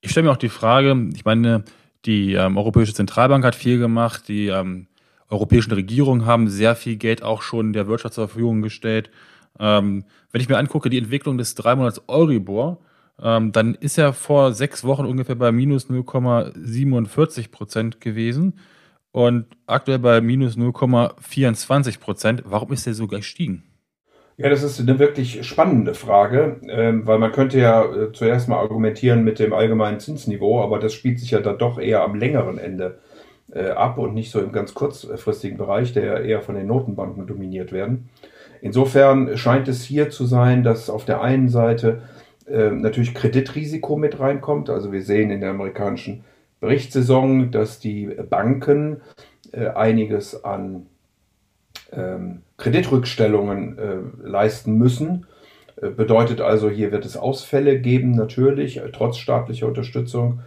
Ich 0.00 0.10
stelle 0.10 0.26
mir 0.26 0.32
auch 0.32 0.36
die 0.36 0.48
Frage, 0.48 1.08
ich 1.14 1.24
meine, 1.24 1.64
die 2.04 2.34
ähm, 2.34 2.56
Europäische 2.56 2.94
Zentralbank 2.94 3.44
hat 3.44 3.54
viel 3.54 3.78
gemacht, 3.78 4.28
die 4.28 4.48
ähm, 4.48 4.86
europäischen 5.28 5.72
Regierungen 5.72 6.26
haben 6.26 6.48
sehr 6.48 6.76
viel 6.76 6.96
Geld 6.96 7.22
auch 7.22 7.42
schon 7.42 7.72
der 7.72 7.88
Wirtschaft 7.88 8.14
zur 8.14 8.28
Verfügung 8.28 8.62
gestellt. 8.62 9.10
Ähm, 9.58 10.04
wenn 10.30 10.40
ich 10.40 10.48
mir 10.48 10.58
angucke, 10.58 10.90
die 10.90 10.98
Entwicklung 10.98 11.38
des 11.38 11.54
drei 11.54 11.74
Monats 11.74 12.02
Euribor, 12.06 12.78
ähm, 13.20 13.52
dann 13.52 13.74
ist 13.74 13.98
er 13.98 14.12
vor 14.12 14.52
sechs 14.52 14.84
Wochen 14.84 15.06
ungefähr 15.06 15.34
bei 15.34 15.50
minus 15.50 15.88
0,47 15.88 17.50
Prozent 17.50 18.00
gewesen 18.00 18.54
und 19.16 19.46
aktuell 19.66 19.98
bei 19.98 20.20
minus 20.20 20.58
0,24 20.58 22.00
Prozent. 22.00 22.42
Warum 22.44 22.70
ist 22.72 22.86
er 22.86 22.92
so 22.92 23.06
gestiegen? 23.06 23.62
Ja, 24.36 24.50
das 24.50 24.62
ist 24.62 24.78
eine 24.78 24.98
wirklich 24.98 25.46
spannende 25.46 25.94
Frage, 25.94 26.60
ähm, 26.68 27.06
weil 27.06 27.18
man 27.18 27.32
könnte 27.32 27.58
ja 27.58 27.82
äh, 27.82 28.12
zuerst 28.12 28.46
mal 28.46 28.58
argumentieren 28.58 29.24
mit 29.24 29.38
dem 29.38 29.54
allgemeinen 29.54 30.00
Zinsniveau, 30.00 30.62
aber 30.62 30.78
das 30.78 30.92
spielt 30.92 31.18
sich 31.18 31.30
ja 31.30 31.40
dann 31.40 31.56
doch 31.56 31.78
eher 31.78 32.02
am 32.02 32.14
längeren 32.14 32.58
Ende 32.58 32.98
äh, 33.50 33.70
ab 33.70 33.96
und 33.96 34.12
nicht 34.12 34.30
so 34.30 34.38
im 34.38 34.52
ganz 34.52 34.74
kurzfristigen 34.74 35.56
Bereich, 35.56 35.94
der 35.94 36.04
ja 36.04 36.18
eher 36.18 36.42
von 36.42 36.54
den 36.54 36.66
Notenbanken 36.66 37.26
dominiert 37.26 37.72
werden. 37.72 38.10
Insofern 38.60 39.38
scheint 39.38 39.66
es 39.66 39.82
hier 39.82 40.10
zu 40.10 40.26
sein, 40.26 40.62
dass 40.62 40.90
auf 40.90 41.06
der 41.06 41.22
einen 41.22 41.48
Seite 41.48 42.02
äh, 42.46 42.70
natürlich 42.70 43.14
Kreditrisiko 43.14 43.96
mit 43.96 44.20
reinkommt. 44.20 44.68
Also 44.68 44.92
wir 44.92 45.00
sehen 45.00 45.30
in 45.30 45.40
der 45.40 45.50
amerikanischen 45.52 46.24
Berichtssaison, 46.60 47.50
dass 47.50 47.78
die 47.78 48.06
Banken 48.06 49.02
äh, 49.52 49.68
einiges 49.68 50.44
an 50.44 50.86
ähm, 51.92 52.42
Kreditrückstellungen 52.56 53.78
äh, 53.78 54.28
leisten 54.28 54.76
müssen. 54.76 55.26
Äh, 55.80 55.90
bedeutet 55.90 56.40
also, 56.40 56.70
hier 56.70 56.92
wird 56.92 57.04
es 57.04 57.16
Ausfälle 57.16 57.78
geben, 57.80 58.12
natürlich, 58.12 58.78
äh, 58.78 58.90
trotz 58.92 59.18
staatlicher 59.18 59.66
Unterstützung. 59.66 60.40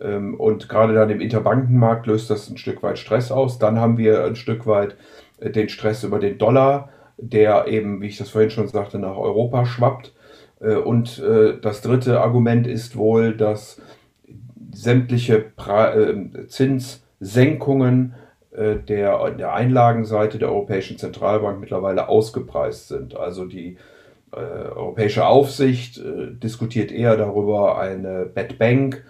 Ähm, 0.00 0.34
und 0.34 0.68
gerade 0.68 0.94
dann 0.94 1.10
im 1.10 1.20
Interbankenmarkt 1.20 2.06
löst 2.06 2.30
das 2.30 2.48
ein 2.48 2.56
Stück 2.56 2.82
weit 2.82 2.98
Stress 2.98 3.30
aus. 3.30 3.58
Dann 3.58 3.80
haben 3.80 3.96
wir 3.98 4.24
ein 4.24 4.36
Stück 4.36 4.66
weit 4.66 4.96
äh, 5.38 5.50
den 5.50 5.68
Stress 5.68 6.04
über 6.04 6.18
den 6.18 6.38
Dollar, 6.38 6.90
der 7.16 7.66
eben, 7.68 8.00
wie 8.00 8.08
ich 8.08 8.18
das 8.18 8.30
vorhin 8.30 8.50
schon 8.50 8.68
sagte, 8.68 8.98
nach 8.98 9.16
Europa 9.16 9.66
schwappt. 9.66 10.14
Äh, 10.60 10.76
und 10.76 11.22
das 11.62 11.82
dritte 11.82 12.20
Argument 12.20 12.66
ist 12.66 12.96
wohl, 12.96 13.36
dass 13.36 13.80
sämtliche 14.74 15.52
äh, 15.66 16.46
Zinssenkungen 16.48 18.14
der, 18.56 19.30
der 19.32 19.52
Einlagenseite 19.52 20.38
der 20.38 20.48
Europäischen 20.48 20.96
Zentralbank 20.96 21.58
mittlerweile 21.58 22.08
ausgepreist 22.08 22.86
sind. 22.86 23.16
Also 23.16 23.46
die 23.46 23.78
äh, 24.34 24.38
europäische 24.38 25.26
Aufsicht 25.26 25.98
äh, 25.98 26.32
diskutiert 26.32 26.90
eher 26.90 27.16
darüber, 27.16 27.78
eine 27.78 28.26
Bad 28.26 28.58
Bank 28.58 29.04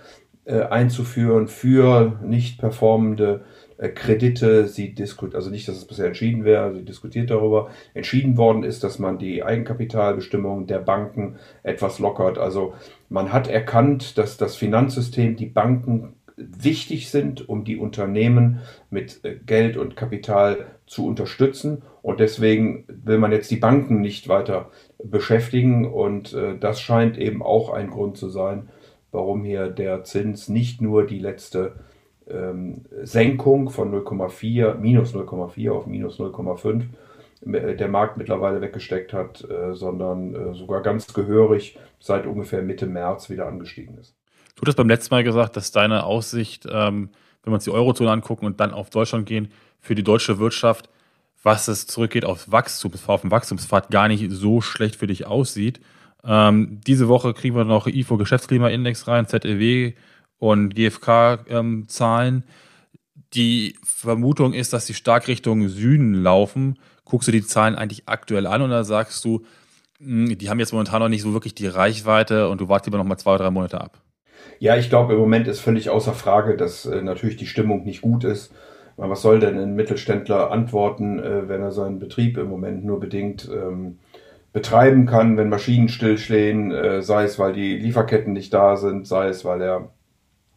äh, 0.45 0.61
einzuführen 0.61 1.49
für 1.49 2.19
nicht 2.23 2.59
performende 2.59 3.45
äh, 3.79 3.89
Kredite. 3.89 4.69
Sie 4.69 4.95
diskutiert, 4.95 5.35
also 5.37 5.49
nicht, 5.49 5.67
dass 5.67 5.77
es 5.77 5.87
bisher 5.87 6.07
entschieden 6.07 6.45
wäre, 6.45 6.75
sie 6.75 6.85
diskutiert 6.85 7.31
darüber. 7.31 7.71
Entschieden 7.95 8.37
worden 8.37 8.65
ist, 8.65 8.85
dass 8.85 8.99
man 8.99 9.19
die 9.19 9.43
Eigenkapitalbestimmungen 9.43 10.67
der 10.67 10.81
Banken 10.81 11.37
etwas 11.63 11.99
lockert. 11.99 12.37
Also 12.37 12.75
man 13.15 13.33
hat 13.33 13.47
erkannt, 13.47 14.19
dass 14.19 14.39
das 14.39 14.57
Finanzsystem, 14.57 15.37
die 15.37 15.47
Banken 15.47 16.15
wichtig 16.37 17.11
sind, 17.11 17.49
um 17.49 17.63
die 17.63 17.77
Unternehmen 17.77 18.63
mit 18.91 19.25
äh, 19.25 19.37
Geld 19.37 19.77
und 19.77 19.95
Kapital 19.95 20.67
zu 20.87 21.07
unterstützen. 21.07 21.83
Und 22.03 22.19
deswegen 22.19 22.85
will 22.89 23.19
man 23.19 23.31
jetzt 23.31 23.53
die 23.53 23.57
Banken 23.57 24.01
nicht 24.01 24.29
weiter 24.29 24.69
beschäftigen. 24.99 25.87
Und 25.87 26.33
äh, 26.33 26.59
das 26.59 26.81
scheint 26.81 27.17
eben 27.17 27.41
auch 27.41 27.71
ein 27.71 27.89
Grund 27.89 28.17
zu 28.17 28.31
sein, 28.31 28.69
warum 29.13 29.45
hier 29.45 29.69
der 29.69 30.03
Zins 30.03 30.49
nicht 30.49 30.83
nur 30.83 31.07
die 31.07 31.21
letzte 31.21 31.77
ähm, 32.29 32.85
Senkung 33.05 33.71
von 33.71 33.95
0,4, 33.95 34.75
minus 34.75 35.15
0,4 35.15 35.71
auf 35.71 35.87
minus 35.87 36.19
0,5 36.19 36.81
äh, 36.81 36.85
der 37.45 37.89
Markt 37.89 38.17
mittlerweile 38.17 38.61
weggesteckt 38.61 39.13
hat, 39.13 39.45
äh, 39.49 39.75
sondern 39.75 40.35
äh, 40.35 40.55
sogar 40.55 40.83
ganz 40.83 41.13
gehörig 41.13 41.79
seit 42.01 42.27
ungefähr 42.27 42.63
Mitte 42.63 42.87
März 42.87 43.31
wieder 43.31 43.47
angestiegen 43.47 43.99
ist. 43.99 44.15
Du 44.57 44.67
hast 44.67 44.77
beim 44.77 44.89
letzten 44.89 45.15
Mal 45.15 45.25
gesagt, 45.25 45.57
dass 45.57 45.73
deine 45.73 46.05
Aussicht, 46.05 46.67
ähm, 46.71 47.11
wenn 47.43 47.53
wir 47.53 47.55
uns 47.55 47.65
die 47.65 47.71
Eurozone 47.71 48.11
angucken 48.11 48.47
und 48.47 48.61
dann 48.61 48.73
auf 48.73 48.91
Deutschland 48.91 49.27
gehen, 49.27 49.49
für 49.81 49.95
die 49.95 50.03
deutsche 50.03 50.39
Wirtschaft, 50.39 50.89
was 51.43 51.69
es 51.69 51.87
zurückgeht 51.87 52.25
auf 52.25 52.51
Wachstum, 52.51 52.93
auf 53.07 53.21
dem 53.21 53.31
Wachstumspfad 53.31 53.91
gar 53.91 54.09
nicht 54.09 54.25
so 54.31 54.61
schlecht 54.61 54.97
für 54.97 55.07
dich 55.07 55.27
aussieht. 55.27 55.81
Ähm, 56.25 56.81
diese 56.87 57.09
Woche 57.09 57.35
kriegen 57.35 57.55
wir 57.55 57.65
noch 57.65 57.87
IFO 57.87 58.17
Geschäftsklimaindex 58.17 59.07
rein, 59.07 59.27
ZEW 59.27 59.93
und 60.39 60.75
GfK-Zahlen. 60.75 62.35
Ähm, 62.37 62.43
die 63.35 63.77
Vermutung 63.83 64.55
ist, 64.55 64.73
dass 64.73 64.87
die 64.87 64.95
stark 64.95 65.29
Richtung 65.29 65.69
Süden 65.69 66.15
laufen. 66.15 66.79
Guckst 67.05 67.29
du 67.29 67.33
die 67.33 67.45
Zahlen 67.45 67.75
eigentlich 67.75 68.05
aktuell 68.07 68.47
an 68.47 68.63
und 68.63 68.71
da 68.71 68.85
sagst 68.85 69.25
du, 69.25 69.45
hm, 69.99 70.37
die 70.39 70.51
haben 70.51 70.59
jetzt 70.59 70.73
momentan 70.73 71.01
noch 71.01 71.09
nicht 71.09 71.23
so 71.23 71.33
wirklich 71.33 71.55
die 71.55 71.67
Reichweite 71.67 72.49
und 72.49 72.61
du 72.61 72.69
wartest 72.69 72.87
lieber 72.87 72.99
noch 72.99 73.05
mal 73.05 73.19
zwei, 73.19 73.37
drei 73.37 73.51
Monate 73.51 73.81
ab? 73.81 74.01
Ja, 74.59 74.77
ich 74.77 74.89
glaube, 74.89 75.15
im 75.15 75.19
Moment 75.19 75.49
ist 75.49 75.61
völlig 75.61 75.91
außer 75.91 76.13
Frage, 76.13 76.57
dass 76.57 76.87
äh, 76.87 77.03
natürlich 77.03 77.37
die 77.37 77.47
Stimmung 77.47 77.85
nicht 77.85 78.03
gut 78.03 78.25
ist. 78.25 78.53
Was 78.97 79.23
soll 79.23 79.41
denn 79.41 79.59
ein 79.59 79.75
Mittelständler 79.75 80.51
antworten, 80.51 81.19
äh, 81.19 81.49
wenn 81.49 81.63
er 81.63 81.73
seinen 81.73 81.99
Betrieb 81.99 82.39
im 82.39 82.49
Moment 82.49 82.85
nur 82.85 83.01
bedingt 83.01 83.49
ähm, 83.53 83.99
betreiben 84.53 85.07
kann, 85.07 85.37
wenn 85.37 85.49
Maschinen 85.49 85.89
stillstehen, 85.89 86.71
äh, 86.71 87.03
sei 87.03 87.25
es, 87.25 87.39
weil 87.39 87.53
die 87.53 87.77
Lieferketten 87.77 88.33
nicht 88.33 88.55
da 88.55 88.77
sind, 88.77 89.07
sei 89.07 89.29
es, 89.29 89.45
weil 89.45 89.61
er 89.61 89.91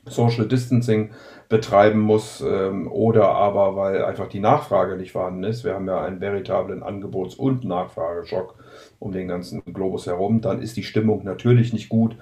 Social 0.10 0.48
Distancing 0.48 1.12
betreiben 1.50 2.00
muss 2.00 2.44
ähm, 2.46 2.92
oder 2.92 3.30
aber 3.30 3.76
weil 3.76 4.04
einfach 4.04 4.28
die 4.28 4.40
Nachfrage 4.40 4.98
nicht 4.98 5.14
vorhanden 5.14 5.44
ist. 5.44 5.64
Wir 5.64 5.76
haben 5.76 5.88
ja 5.88 6.04
einen 6.04 6.20
veritablen 6.20 6.84
Angebots- 6.84 7.36
und 7.36 7.64
Nachfrageschock 7.64 8.56
um 9.00 9.12
den 9.12 9.28
ganzen 9.28 9.64
Globus 9.74 10.08
herum. 10.08 10.42
Dann 10.42 10.62
ist 10.62 10.76
die 10.76 10.84
Stimmung 10.84 11.24
natürlich 11.24 11.72
nicht 11.72 11.90
gut. 11.90 12.18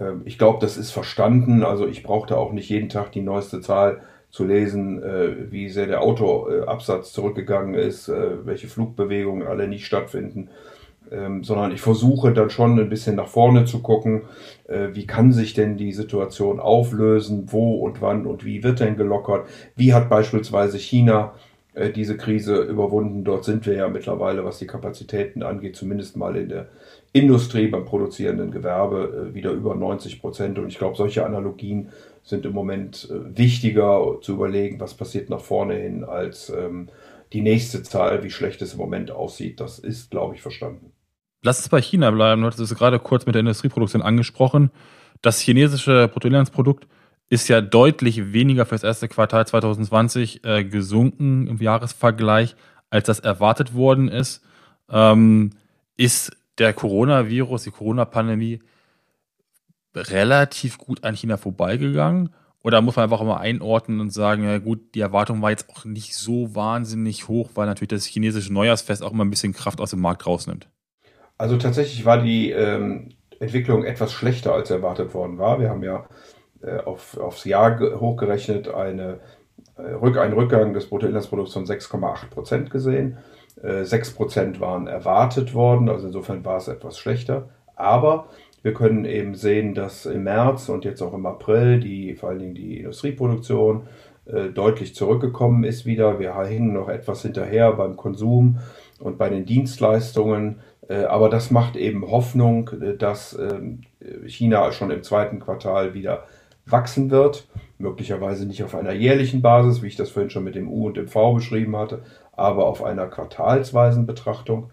Ähm, 0.00 0.22
ich 0.24 0.38
glaube, 0.38 0.58
das 0.60 0.76
ist 0.76 0.90
verstanden. 0.90 1.62
Also 1.62 1.86
ich 1.86 2.02
brauchte 2.02 2.36
auch 2.36 2.52
nicht 2.52 2.68
jeden 2.68 2.88
Tag 2.88 3.12
die 3.12 3.22
neueste 3.22 3.60
Zahl 3.60 4.00
zu 4.30 4.44
lesen, 4.44 5.02
äh, 5.02 5.52
wie 5.52 5.68
sehr 5.68 5.86
der 5.86 6.02
Autoabsatz 6.02 7.12
zurückgegangen 7.12 7.74
ist, 7.74 8.08
äh, 8.08 8.44
welche 8.44 8.66
Flugbewegungen 8.66 9.46
alle 9.46 9.68
nicht 9.68 9.86
stattfinden 9.86 10.50
ähm, 11.10 11.44
sondern 11.44 11.72
ich 11.72 11.80
versuche 11.80 12.32
dann 12.32 12.50
schon 12.50 12.78
ein 12.78 12.88
bisschen 12.88 13.16
nach 13.16 13.28
vorne 13.28 13.64
zu 13.64 13.80
gucken, 13.80 14.22
äh, 14.68 14.88
wie 14.92 15.06
kann 15.06 15.32
sich 15.32 15.54
denn 15.54 15.76
die 15.76 15.92
Situation 15.92 16.60
auflösen, 16.60 17.52
wo 17.52 17.76
und 17.76 18.00
wann 18.00 18.26
und 18.26 18.44
wie 18.44 18.62
wird 18.62 18.80
denn 18.80 18.96
gelockert, 18.96 19.46
wie 19.76 19.94
hat 19.94 20.08
beispielsweise 20.08 20.78
China 20.78 21.34
äh, 21.74 21.90
diese 21.90 22.16
Krise 22.16 22.62
überwunden. 22.62 23.24
Dort 23.24 23.44
sind 23.44 23.66
wir 23.66 23.74
ja 23.74 23.88
mittlerweile, 23.88 24.44
was 24.44 24.58
die 24.58 24.66
Kapazitäten 24.66 25.42
angeht, 25.42 25.76
zumindest 25.76 26.16
mal 26.16 26.36
in 26.36 26.48
der 26.48 26.68
Industrie, 27.12 27.68
beim 27.68 27.84
produzierenden 27.84 28.50
Gewerbe 28.50 29.30
äh, 29.30 29.34
wieder 29.34 29.50
über 29.50 29.74
90 29.74 30.20
Prozent. 30.20 30.58
Und 30.58 30.68
ich 30.68 30.78
glaube, 30.78 30.96
solche 30.96 31.26
Analogien 31.26 31.88
sind 32.22 32.46
im 32.46 32.52
Moment 32.52 33.10
äh, 33.10 33.36
wichtiger 33.36 34.18
zu 34.22 34.34
überlegen, 34.34 34.80
was 34.80 34.94
passiert 34.94 35.30
nach 35.30 35.40
vorne 35.40 35.74
hin, 35.74 36.04
als 36.04 36.50
ähm, 36.50 36.88
die 37.32 37.42
nächste 37.42 37.82
Zahl, 37.82 38.22
wie 38.22 38.30
schlecht 38.30 38.62
es 38.62 38.74
im 38.74 38.78
Moment 38.78 39.10
aussieht. 39.10 39.60
Das 39.60 39.80
ist, 39.80 40.10
glaube 40.10 40.36
ich, 40.36 40.42
verstanden. 40.42 40.93
Lass 41.44 41.60
es 41.60 41.68
bei 41.68 41.82
China 41.82 42.10
bleiben. 42.10 42.40
Du 42.40 42.46
hattest 42.46 42.72
es 42.72 42.76
gerade 42.76 42.98
kurz 42.98 43.26
mit 43.26 43.34
der 43.34 43.40
Industrieproduktion 43.40 44.00
angesprochen. 44.00 44.70
Das 45.20 45.38
chinesische 45.40 46.08
Bruttoinlandsprodukt 46.08 46.88
ist 47.28 47.48
ja 47.48 47.60
deutlich 47.60 48.32
weniger 48.32 48.64
für 48.64 48.74
das 48.74 48.82
erste 48.82 49.08
Quartal 49.08 49.46
2020 49.46 50.42
äh, 50.42 50.64
gesunken 50.64 51.46
im 51.46 51.58
Jahresvergleich, 51.58 52.56
als 52.88 53.06
das 53.08 53.20
erwartet 53.20 53.74
worden 53.74 54.08
ist. 54.08 54.42
Ähm, 54.88 55.50
ist 55.98 56.34
der 56.56 56.72
Coronavirus, 56.72 57.64
die 57.64 57.72
Corona-Pandemie 57.72 58.62
relativ 59.94 60.78
gut 60.78 61.04
an 61.04 61.14
China 61.14 61.36
vorbeigegangen? 61.36 62.30
Oder 62.62 62.80
muss 62.80 62.96
man 62.96 63.02
einfach 63.02 63.22
mal 63.22 63.36
einordnen 63.36 64.00
und 64.00 64.14
sagen, 64.14 64.44
ja 64.44 64.56
gut, 64.56 64.94
die 64.94 65.00
Erwartung 65.00 65.42
war 65.42 65.50
jetzt 65.50 65.68
auch 65.68 65.84
nicht 65.84 66.16
so 66.16 66.54
wahnsinnig 66.54 67.28
hoch, 67.28 67.50
weil 67.54 67.66
natürlich 67.66 67.90
das 67.90 68.06
chinesische 68.06 68.50
Neujahrsfest 68.50 69.02
auch 69.02 69.12
immer 69.12 69.26
ein 69.26 69.30
bisschen 69.30 69.52
Kraft 69.52 69.78
aus 69.82 69.90
dem 69.90 70.00
Markt 70.00 70.26
rausnimmt? 70.26 70.68
Also 71.44 71.58
tatsächlich 71.58 72.06
war 72.06 72.22
die 72.22 72.52
ähm, 72.52 73.10
Entwicklung 73.38 73.84
etwas 73.84 74.14
schlechter 74.14 74.54
als 74.54 74.70
erwartet 74.70 75.12
worden 75.12 75.36
war. 75.36 75.60
Wir 75.60 75.68
haben 75.68 75.82
ja 75.82 76.06
äh, 76.62 76.78
auf, 76.78 77.18
aufs 77.18 77.44
Jahr 77.44 77.78
hochgerechnet 78.00 78.68
eine, 78.68 79.20
äh, 79.76 80.18
einen 80.18 80.32
Rückgang 80.32 80.72
des 80.72 80.88
Bruttoinlandsprodukts 80.88 81.52
von 81.52 81.66
6,8 81.66 82.30
Prozent 82.30 82.70
gesehen. 82.70 83.18
Äh, 83.62 83.84
6 83.84 84.14
Prozent 84.14 84.60
waren 84.60 84.86
erwartet 84.86 85.52
worden, 85.52 85.90
also 85.90 86.06
insofern 86.06 86.46
war 86.46 86.56
es 86.56 86.68
etwas 86.68 86.96
schlechter. 86.96 87.50
Aber 87.76 88.30
wir 88.62 88.72
können 88.72 89.04
eben 89.04 89.34
sehen, 89.34 89.74
dass 89.74 90.06
im 90.06 90.22
März 90.24 90.70
und 90.70 90.86
jetzt 90.86 91.02
auch 91.02 91.12
im 91.12 91.26
April 91.26 91.78
die, 91.78 92.14
vor 92.14 92.30
allen 92.30 92.38
Dingen 92.38 92.54
die 92.54 92.78
Industrieproduktion 92.78 93.82
äh, 94.24 94.48
deutlich 94.48 94.94
zurückgekommen 94.94 95.64
ist 95.64 95.84
wieder. 95.84 96.18
Wir 96.18 96.42
hingen 96.44 96.72
noch 96.72 96.88
etwas 96.88 97.20
hinterher 97.20 97.70
beim 97.72 97.98
Konsum 97.98 98.60
und 98.98 99.18
bei 99.18 99.28
den 99.28 99.44
Dienstleistungen. 99.44 100.60
Äh, 100.88 101.04
aber 101.04 101.28
das 101.28 101.50
macht 101.50 101.76
eben 101.76 102.10
Hoffnung, 102.10 102.70
äh, 102.80 102.96
dass 102.96 103.38
ähm, 103.38 103.82
China 104.26 104.72
schon 104.72 104.90
im 104.90 105.02
zweiten 105.02 105.40
Quartal 105.40 105.94
wieder 105.94 106.24
wachsen 106.66 107.10
wird. 107.10 107.46
Möglicherweise 107.78 108.46
nicht 108.46 108.62
auf 108.62 108.74
einer 108.74 108.92
jährlichen 108.92 109.42
Basis, 109.42 109.82
wie 109.82 109.88
ich 109.88 109.96
das 109.96 110.10
vorhin 110.10 110.30
schon 110.30 110.44
mit 110.44 110.54
dem 110.54 110.68
U 110.68 110.86
und 110.86 110.96
dem 110.96 111.08
V 111.08 111.34
beschrieben 111.34 111.76
hatte, 111.76 112.02
aber 112.32 112.66
auf 112.66 112.82
einer 112.82 113.06
quartalsweisen 113.06 114.06
Betrachtung. 114.06 114.70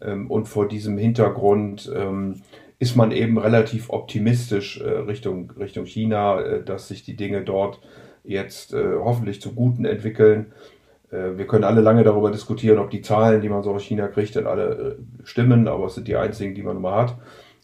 Ähm, 0.00 0.30
und 0.30 0.46
vor 0.46 0.68
diesem 0.68 0.98
Hintergrund 0.98 1.90
ähm, 1.94 2.42
ist 2.78 2.96
man 2.96 3.12
eben 3.12 3.38
relativ 3.38 3.90
optimistisch 3.90 4.80
äh, 4.80 4.88
Richtung, 4.88 5.52
Richtung 5.58 5.84
China, 5.84 6.42
dass 6.60 6.88
sich 6.88 7.04
die 7.04 7.16
Dinge 7.16 7.42
dort 7.42 7.80
jetzt 8.24 8.74
hoffentlich 8.74 9.40
zum 9.40 9.56
Guten 9.56 9.86
entwickeln. 9.86 10.52
Äh, 11.10 11.36
wir 11.36 11.46
können 11.46 11.64
alle 11.64 11.80
lange 11.80 12.04
darüber 12.04 12.30
diskutieren, 12.30 12.78
ob 12.78 12.90
die 12.90 13.02
Zahlen, 13.02 13.40
die 13.40 13.48
man 13.48 13.62
so 13.62 13.72
aus 13.72 13.82
China 13.82 14.08
kriegt, 14.08 14.36
dann 14.36 14.46
alle 14.46 14.98
äh, 14.98 15.26
stimmen, 15.26 15.68
aber 15.68 15.86
es 15.86 15.94
sind 15.94 16.08
die 16.08 16.16
einzigen, 16.16 16.54
die 16.54 16.62
man 16.62 16.76
immer 16.76 16.94
hat. 16.94 17.16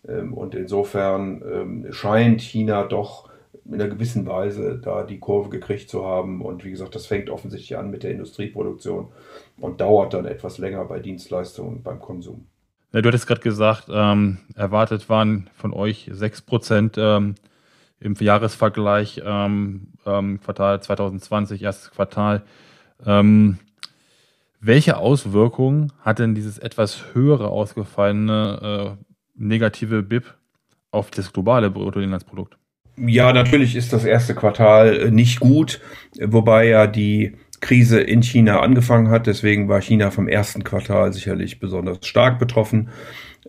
Ähm, 0.08 0.34
und 0.34 0.54
insofern 0.54 1.42
ähm, 1.50 1.86
scheint 1.92 2.40
China 2.40 2.84
doch 2.84 3.28
in 3.64 3.74
einer 3.74 3.88
gewissen 3.88 4.26
Weise 4.26 4.78
da 4.78 5.02
die 5.02 5.18
Kurve 5.18 5.50
gekriegt 5.50 5.88
zu 5.88 6.04
haben. 6.04 6.40
Und 6.40 6.64
wie 6.64 6.70
gesagt, 6.70 6.94
das 6.94 7.06
fängt 7.06 7.30
offensichtlich 7.30 7.76
an 7.76 7.90
mit 7.90 8.02
der 8.02 8.12
Industrieproduktion 8.12 9.08
und 9.58 9.80
dauert 9.80 10.14
dann 10.14 10.26
etwas 10.26 10.58
länger 10.58 10.84
bei 10.84 11.00
Dienstleistungen 11.00 11.76
und 11.76 11.82
beim 11.82 11.98
Konsum. 11.98 12.46
Ja, 12.92 13.02
du 13.02 13.08
hattest 13.08 13.26
gerade 13.26 13.40
gesagt, 13.40 13.88
ähm, 13.90 14.38
erwartet 14.54 15.08
waren 15.08 15.50
von 15.56 15.72
euch 15.72 16.10
6% 16.12 16.98
ähm, 16.98 17.34
im 17.98 18.14
Jahresvergleich 18.14 19.22
ähm, 19.24 19.88
ähm 20.06 20.40
Quartal 20.40 20.80
2020, 20.80 21.62
erstes 21.62 21.90
Quartal. 21.90 22.42
Ähm, 23.04 23.58
welche 24.60 24.96
Auswirkungen 24.96 25.92
hat 26.00 26.18
denn 26.18 26.34
dieses 26.34 26.58
etwas 26.58 27.14
höhere 27.14 27.48
ausgefallene 27.48 28.96
äh, 28.98 29.04
negative 29.36 30.02
BIP 30.02 30.34
auf 30.90 31.10
das 31.10 31.32
globale 31.32 31.70
Bruttoinlandsprodukt? 31.70 32.56
Ja, 32.98 33.32
natürlich 33.32 33.76
ist 33.76 33.92
das 33.92 34.04
erste 34.04 34.34
Quartal 34.34 34.96
äh, 34.96 35.10
nicht 35.10 35.40
gut, 35.40 35.80
wobei 36.18 36.66
ja 36.68 36.86
die 36.86 37.36
Krise 37.60 38.00
in 38.00 38.22
China 38.22 38.60
angefangen 38.60 39.10
hat. 39.10 39.26
Deswegen 39.26 39.68
war 39.68 39.80
China 39.80 40.10
vom 40.10 40.28
ersten 40.28 40.64
Quartal 40.64 41.12
sicherlich 41.12 41.58
besonders 41.58 42.06
stark 42.06 42.38
betroffen. 42.38 42.88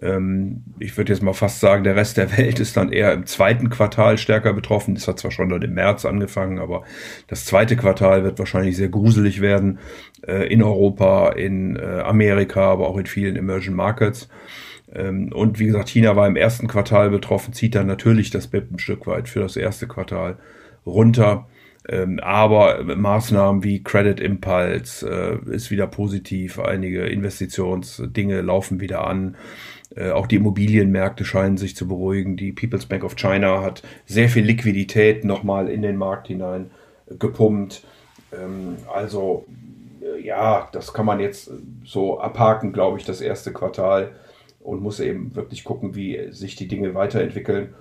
Ähm, 0.02 0.64
ich 0.80 0.98
würde 0.98 1.14
jetzt 1.14 1.22
mal 1.22 1.34
fast 1.34 1.60
sagen, 1.60 1.84
der 1.84 1.96
Rest 1.96 2.18
der 2.18 2.38
Welt 2.38 2.60
ist 2.60 2.78
dann 2.78 2.92
eher 2.92 3.14
im 3.14 3.26
zweiten 3.26 3.70
Quartal 3.70 4.18
stärker 4.18 4.54
betroffen. 4.54 4.96
Das 4.96 5.08
hat 5.08 5.20
zwar 5.20 5.32
schon 5.32 5.50
dann 5.50 5.62
im 5.62 5.74
März 5.74 6.06
angefangen, 6.06 6.60
aber 6.60 6.84
das 7.28 7.46
zweite 7.46 7.76
Quartal 7.76 8.24
wird 8.24 8.40
wahrscheinlich 8.40 8.78
sehr 8.78 8.90
gruselig 8.90 9.42
werden 9.42 9.80
äh, 10.28 10.52
in 10.52 10.62
Europa, 10.62 11.30
in 11.30 11.76
äh, 11.76 12.02
Amerika, 12.02 12.72
aber 12.72 12.88
auch 12.88 12.98
in 12.98 13.06
vielen 13.06 13.36
Emerging 13.36 13.74
Markets. 13.74 14.30
Ähm, 14.94 15.32
und 15.34 15.60
wie 15.60 15.66
gesagt, 15.66 15.90
China 15.90 16.16
war 16.16 16.28
im 16.28 16.36
ersten 16.36 16.68
Quartal 16.68 17.10
betroffen, 17.10 17.54
zieht 17.54 17.76
dann 17.76 17.88
natürlich 17.88 18.30
das 18.30 18.48
BIP 18.48 18.72
ein 18.72 18.80
Stück 18.80 19.08
weit 19.08 19.28
für 19.28 19.42
das 19.42 19.56
erste 19.56 19.88
Quartal 19.88 20.38
runter. 20.86 21.48
Ähm, 21.90 22.20
aber 22.22 22.84
Maßnahmen 22.84 23.64
wie 23.64 23.82
Credit 23.82 24.20
Impulse 24.20 25.40
äh, 25.46 25.56
ist 25.56 25.72
wieder 25.72 25.88
positiv. 25.88 26.60
Einige 26.60 27.06
Investitionsdinge 27.06 28.42
laufen 28.42 28.82
wieder 28.82 29.08
an. 29.08 29.38
Äh, 29.96 30.12
auch 30.12 30.28
die 30.28 30.36
Immobilienmärkte 30.36 31.26
scheinen 31.26 31.58
sich 31.58 31.76
zu 31.76 31.88
beruhigen. 31.88 32.38
Die 32.38 32.52
People's 32.52 32.86
Bank 32.86 33.04
of 33.04 33.16
China 33.16 33.62
hat 33.62 33.84
sehr 34.06 34.30
viel 34.30 34.44
Liquidität 34.44 35.24
nochmal 35.24 35.70
in 35.70 35.82
den 35.82 35.98
Markt 35.98 36.28
hinein 36.28 36.72
gepumpt. 37.20 37.84
Ähm, 38.34 38.78
also 38.94 39.46
äh, 40.02 40.26
ja, 40.26 40.68
das 40.72 40.94
kann 40.94 41.06
man 41.06 41.20
jetzt 41.20 41.52
so 41.84 42.20
abhaken, 42.20 42.74
glaube 42.74 43.00
ich, 43.00 43.06
das 43.06 43.22
erste 43.22 43.54
Quartal 43.54 44.12
und 44.60 44.82
muss 44.82 45.00
eben 45.00 45.36
wirklich 45.36 45.64
gucken, 45.64 45.96
wie 45.96 46.32
sich 46.32 46.56
die 46.56 46.68
Dinge 46.68 46.94
weiterentwickeln. 46.94 47.74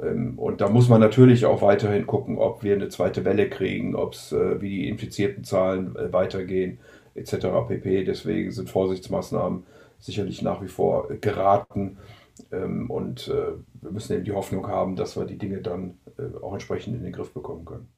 Ähm, 0.00 0.38
und 0.38 0.60
da 0.60 0.68
muss 0.68 0.88
man 0.88 1.00
natürlich 1.00 1.46
auch 1.46 1.62
weiterhin 1.62 2.06
gucken, 2.06 2.38
ob 2.38 2.62
wir 2.62 2.74
eine 2.74 2.88
zweite 2.88 3.24
Welle 3.24 3.48
kriegen, 3.48 3.94
ob 3.96 4.14
es, 4.14 4.32
äh, 4.32 4.60
wie 4.60 4.70
die 4.70 4.88
infizierten 4.88 5.44
Zahlen 5.44 5.96
äh, 5.96 6.12
weitergehen, 6.12 6.78
etc. 7.14 7.48
pp. 7.68 8.04
Deswegen 8.04 8.52
sind 8.52 8.70
Vorsichtsmaßnahmen 8.70 9.64
sicherlich 9.98 10.42
nach 10.42 10.62
wie 10.62 10.68
vor 10.68 11.08
geraten. 11.20 11.98
Ähm, 12.52 12.90
und 12.90 13.28
äh, 13.28 13.52
wir 13.80 13.90
müssen 13.90 14.14
eben 14.14 14.24
die 14.24 14.32
Hoffnung 14.32 14.68
haben, 14.68 14.96
dass 14.96 15.16
wir 15.16 15.24
die 15.24 15.38
Dinge 15.38 15.60
dann 15.60 15.98
auch 16.42 16.52
entsprechend 16.52 16.96
in 16.96 17.04
den 17.04 17.12
Griff 17.12 17.32
bekommen 17.32 17.64
können. 17.64 17.88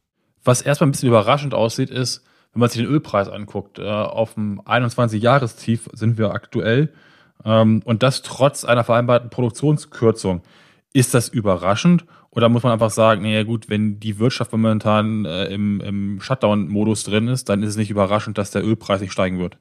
Was 0.45 0.61
erstmal 0.61 0.89
ein 0.89 0.91
bisschen 0.91 1.09
überraschend 1.09 1.55
aussieht, 1.55 1.89
ist, 1.89 2.23
wenn 2.53 2.61
man 2.61 2.69
sich 2.69 2.83
den 2.83 2.91
Ölpreis 2.91 3.31
anguckt, 3.31 3.81
auf 3.81 4.35
dem 4.35 4.61
21-Jahrestief 4.61 5.89
sind 5.95 6.19
wir 6.19 6.33
aktuell. 6.33 6.93
Ähm, 7.45 7.83
und 7.85 8.03
das 8.03 8.23
trotz 8.23 8.65
einer 8.65 8.85
vereinbarten 8.85 9.31
Produktionskürzung. 9.31 10.43
Ist 10.93 11.15
das 11.15 11.29
überraschend 11.29 12.05
oder 12.31 12.49
muss 12.49 12.65
man 12.65 12.73
einfach 12.73 12.91
sagen, 12.91 13.23
naja 13.23 13.45
gut, 13.45 13.69
wenn 13.69 14.01
die 14.01 14.19
Wirtschaft 14.19 14.53
momentan 14.53 15.25
äh, 15.25 15.47
im, 15.47 15.81
im 15.81 16.21
Shutdown-Modus 16.21 17.05
drin 17.05 17.29
ist, 17.29 17.49
dann 17.49 17.63
ist 17.63 17.71
es 17.71 17.77
nicht 17.77 17.91
überraschend, 17.91 18.39
dass 18.39 18.51
der 18.51 18.65
Ölpreis 18.65 19.01
nicht 19.01 19.13
steigen 19.13 19.39
wird? 19.39 19.59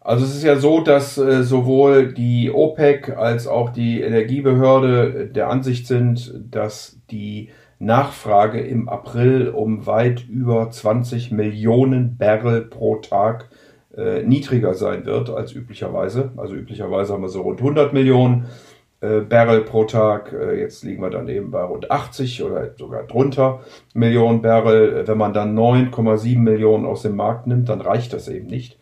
Also 0.00 0.24
es 0.24 0.34
ist 0.34 0.44
ja 0.44 0.56
so, 0.56 0.80
dass 0.80 1.18
äh, 1.18 1.42
sowohl 1.42 2.12
die 2.14 2.50
OPEC 2.50 3.16
als 3.18 3.46
auch 3.46 3.70
die 3.70 4.00
Energiebehörde 4.00 5.26
der 5.26 5.50
Ansicht 5.50 5.86
sind, 5.86 6.34
dass 6.50 6.98
die 7.10 7.50
Nachfrage 7.78 8.60
im 8.60 8.88
April 8.88 9.48
um 9.48 9.86
weit 9.86 10.26
über 10.26 10.70
20 10.70 11.32
Millionen 11.32 12.16
Barrel 12.16 12.62
pro 12.62 12.96
Tag 12.96 13.50
äh, 13.96 14.22
niedriger 14.22 14.74
sein 14.74 15.04
wird 15.04 15.28
als 15.30 15.52
üblicherweise. 15.52 16.32
Also 16.36 16.54
üblicherweise 16.54 17.12
haben 17.12 17.22
wir 17.22 17.28
so 17.28 17.42
rund 17.42 17.60
100 17.60 17.92
Millionen 17.92 18.46
äh, 19.00 19.20
Barrel 19.20 19.62
pro 19.62 19.84
Tag. 19.84 20.32
Äh, 20.32 20.60
jetzt 20.60 20.82
liegen 20.82 21.02
wir 21.02 21.10
dann 21.10 21.28
eben 21.28 21.50
bei 21.50 21.62
rund 21.62 21.90
80 21.90 22.42
oder 22.42 22.70
sogar 22.78 23.02
drunter 23.02 23.60
Millionen 23.92 24.40
Barrel. 24.40 25.06
Wenn 25.06 25.18
man 25.18 25.34
dann 25.34 25.58
9,7 25.58 26.38
Millionen 26.38 26.86
aus 26.86 27.02
dem 27.02 27.16
Markt 27.16 27.46
nimmt, 27.46 27.68
dann 27.68 27.82
reicht 27.82 28.14
das 28.14 28.28
eben 28.28 28.46
nicht. 28.46 28.79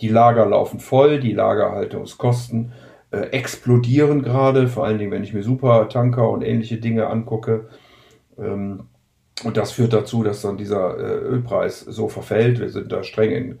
Die 0.00 0.08
Lager 0.08 0.46
laufen 0.46 0.80
voll, 0.80 1.20
die 1.20 1.32
Lagerhaltungskosten 1.32 2.72
äh, 3.10 3.18
explodieren 3.30 4.22
gerade, 4.22 4.68
vor 4.68 4.84
allen 4.84 4.98
Dingen, 4.98 5.10
wenn 5.10 5.24
ich 5.24 5.34
mir 5.34 5.42
Supertanker 5.42 6.28
und 6.28 6.42
ähnliche 6.42 6.78
Dinge 6.78 7.08
angucke. 7.08 7.68
Ähm, 8.38 8.84
und 9.44 9.56
das 9.56 9.72
führt 9.72 9.92
dazu, 9.92 10.22
dass 10.22 10.42
dann 10.42 10.56
dieser 10.56 10.98
äh, 10.98 11.18
Ölpreis 11.18 11.80
so 11.80 12.08
verfällt. 12.08 12.60
Wir 12.60 12.70
sind 12.70 12.92
da 12.92 13.02
streng 13.02 13.30
in 13.30 13.58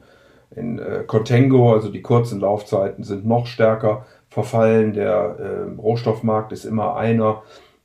in 0.56 0.78
äh, 0.78 1.04
Contango, 1.06 1.72
also 1.72 1.90
die 1.90 2.02
kurzen 2.02 2.40
Laufzeiten 2.40 3.04
sind 3.04 3.26
noch 3.26 3.46
stärker 3.46 4.06
verfallen. 4.28 4.92
Der 4.92 5.36
äh, 5.38 5.80
Rohstoffmarkt 5.80 6.52
ist 6.52 6.64
immer 6.64 6.96
einer. 6.96 7.42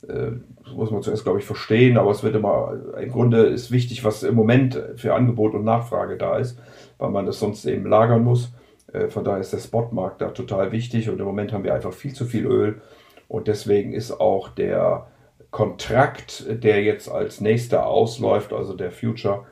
Äh, 0.08 0.32
das 0.64 0.74
muss 0.74 0.90
man 0.90 1.02
zuerst, 1.02 1.22
glaube 1.22 1.38
ich, 1.38 1.44
verstehen, 1.44 1.96
aber 1.96 2.10
es 2.10 2.24
wird 2.24 2.34
immer, 2.34 2.74
im 3.00 3.12
Grunde 3.12 3.44
ist 3.44 3.70
wichtig, 3.70 4.04
was 4.04 4.24
im 4.24 4.34
Moment 4.34 4.82
für 4.96 5.14
Angebot 5.14 5.54
und 5.54 5.64
Nachfrage 5.64 6.16
da 6.16 6.38
ist, 6.38 6.58
weil 6.98 7.10
man 7.10 7.26
das 7.26 7.38
sonst 7.38 7.64
eben 7.66 7.86
lagern 7.86 8.24
muss. 8.24 8.52
Äh, 8.92 9.08
von 9.08 9.24
daher 9.24 9.40
ist 9.40 9.52
der 9.52 9.58
Spotmarkt 9.58 10.20
da 10.20 10.30
total 10.30 10.72
wichtig 10.72 11.08
und 11.08 11.18
im 11.18 11.26
Moment 11.26 11.52
haben 11.52 11.64
wir 11.64 11.74
einfach 11.74 11.92
viel 11.92 12.14
zu 12.14 12.24
viel 12.24 12.46
Öl 12.46 12.80
und 13.28 13.48
deswegen 13.48 13.92
ist 13.92 14.12
auch 14.12 14.48
der 14.48 15.06
Kontrakt, 15.50 16.44
der 16.48 16.82
jetzt 16.82 17.08
als 17.08 17.40
nächster 17.40 17.86
ausläuft, 17.86 18.52
also 18.52 18.74
der 18.74 18.90
Future, 18.90 19.46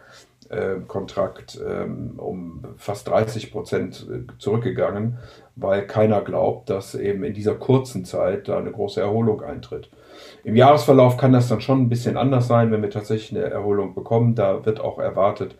äh, 0.51 0.77
Kontrakt 0.87 1.59
ähm, 1.67 2.15
um 2.19 2.63
fast 2.77 3.09
30 3.09 3.51
Prozent 3.51 4.07
äh, 4.11 4.27
zurückgegangen, 4.39 5.19
weil 5.57 5.87
keiner 5.87 6.21
glaubt, 6.21 6.69
dass 6.69 6.95
eben 6.95 7.25
in 7.25 7.33
dieser 7.33 7.55
kurzen 7.55 8.05
Zeit 8.05 8.49
da 8.49 8.59
eine 8.59 8.71
große 8.71 9.01
Erholung 9.01 9.43
eintritt. 9.43 9.89
Im 10.43 10.57
Jahresverlauf 10.57 11.17
kann 11.17 11.33
das 11.33 11.49
dann 11.49 11.61
schon 11.61 11.83
ein 11.83 11.89
bisschen 11.89 12.17
anders 12.17 12.47
sein, 12.47 12.71
wenn 12.71 12.83
wir 12.83 12.91
tatsächlich 12.91 13.39
eine 13.39 13.51
Erholung 13.51 13.95
bekommen. 13.95 14.35
Da 14.35 14.67
wird 14.67 14.81
auch 14.81 14.99
erwartet, 14.99 15.57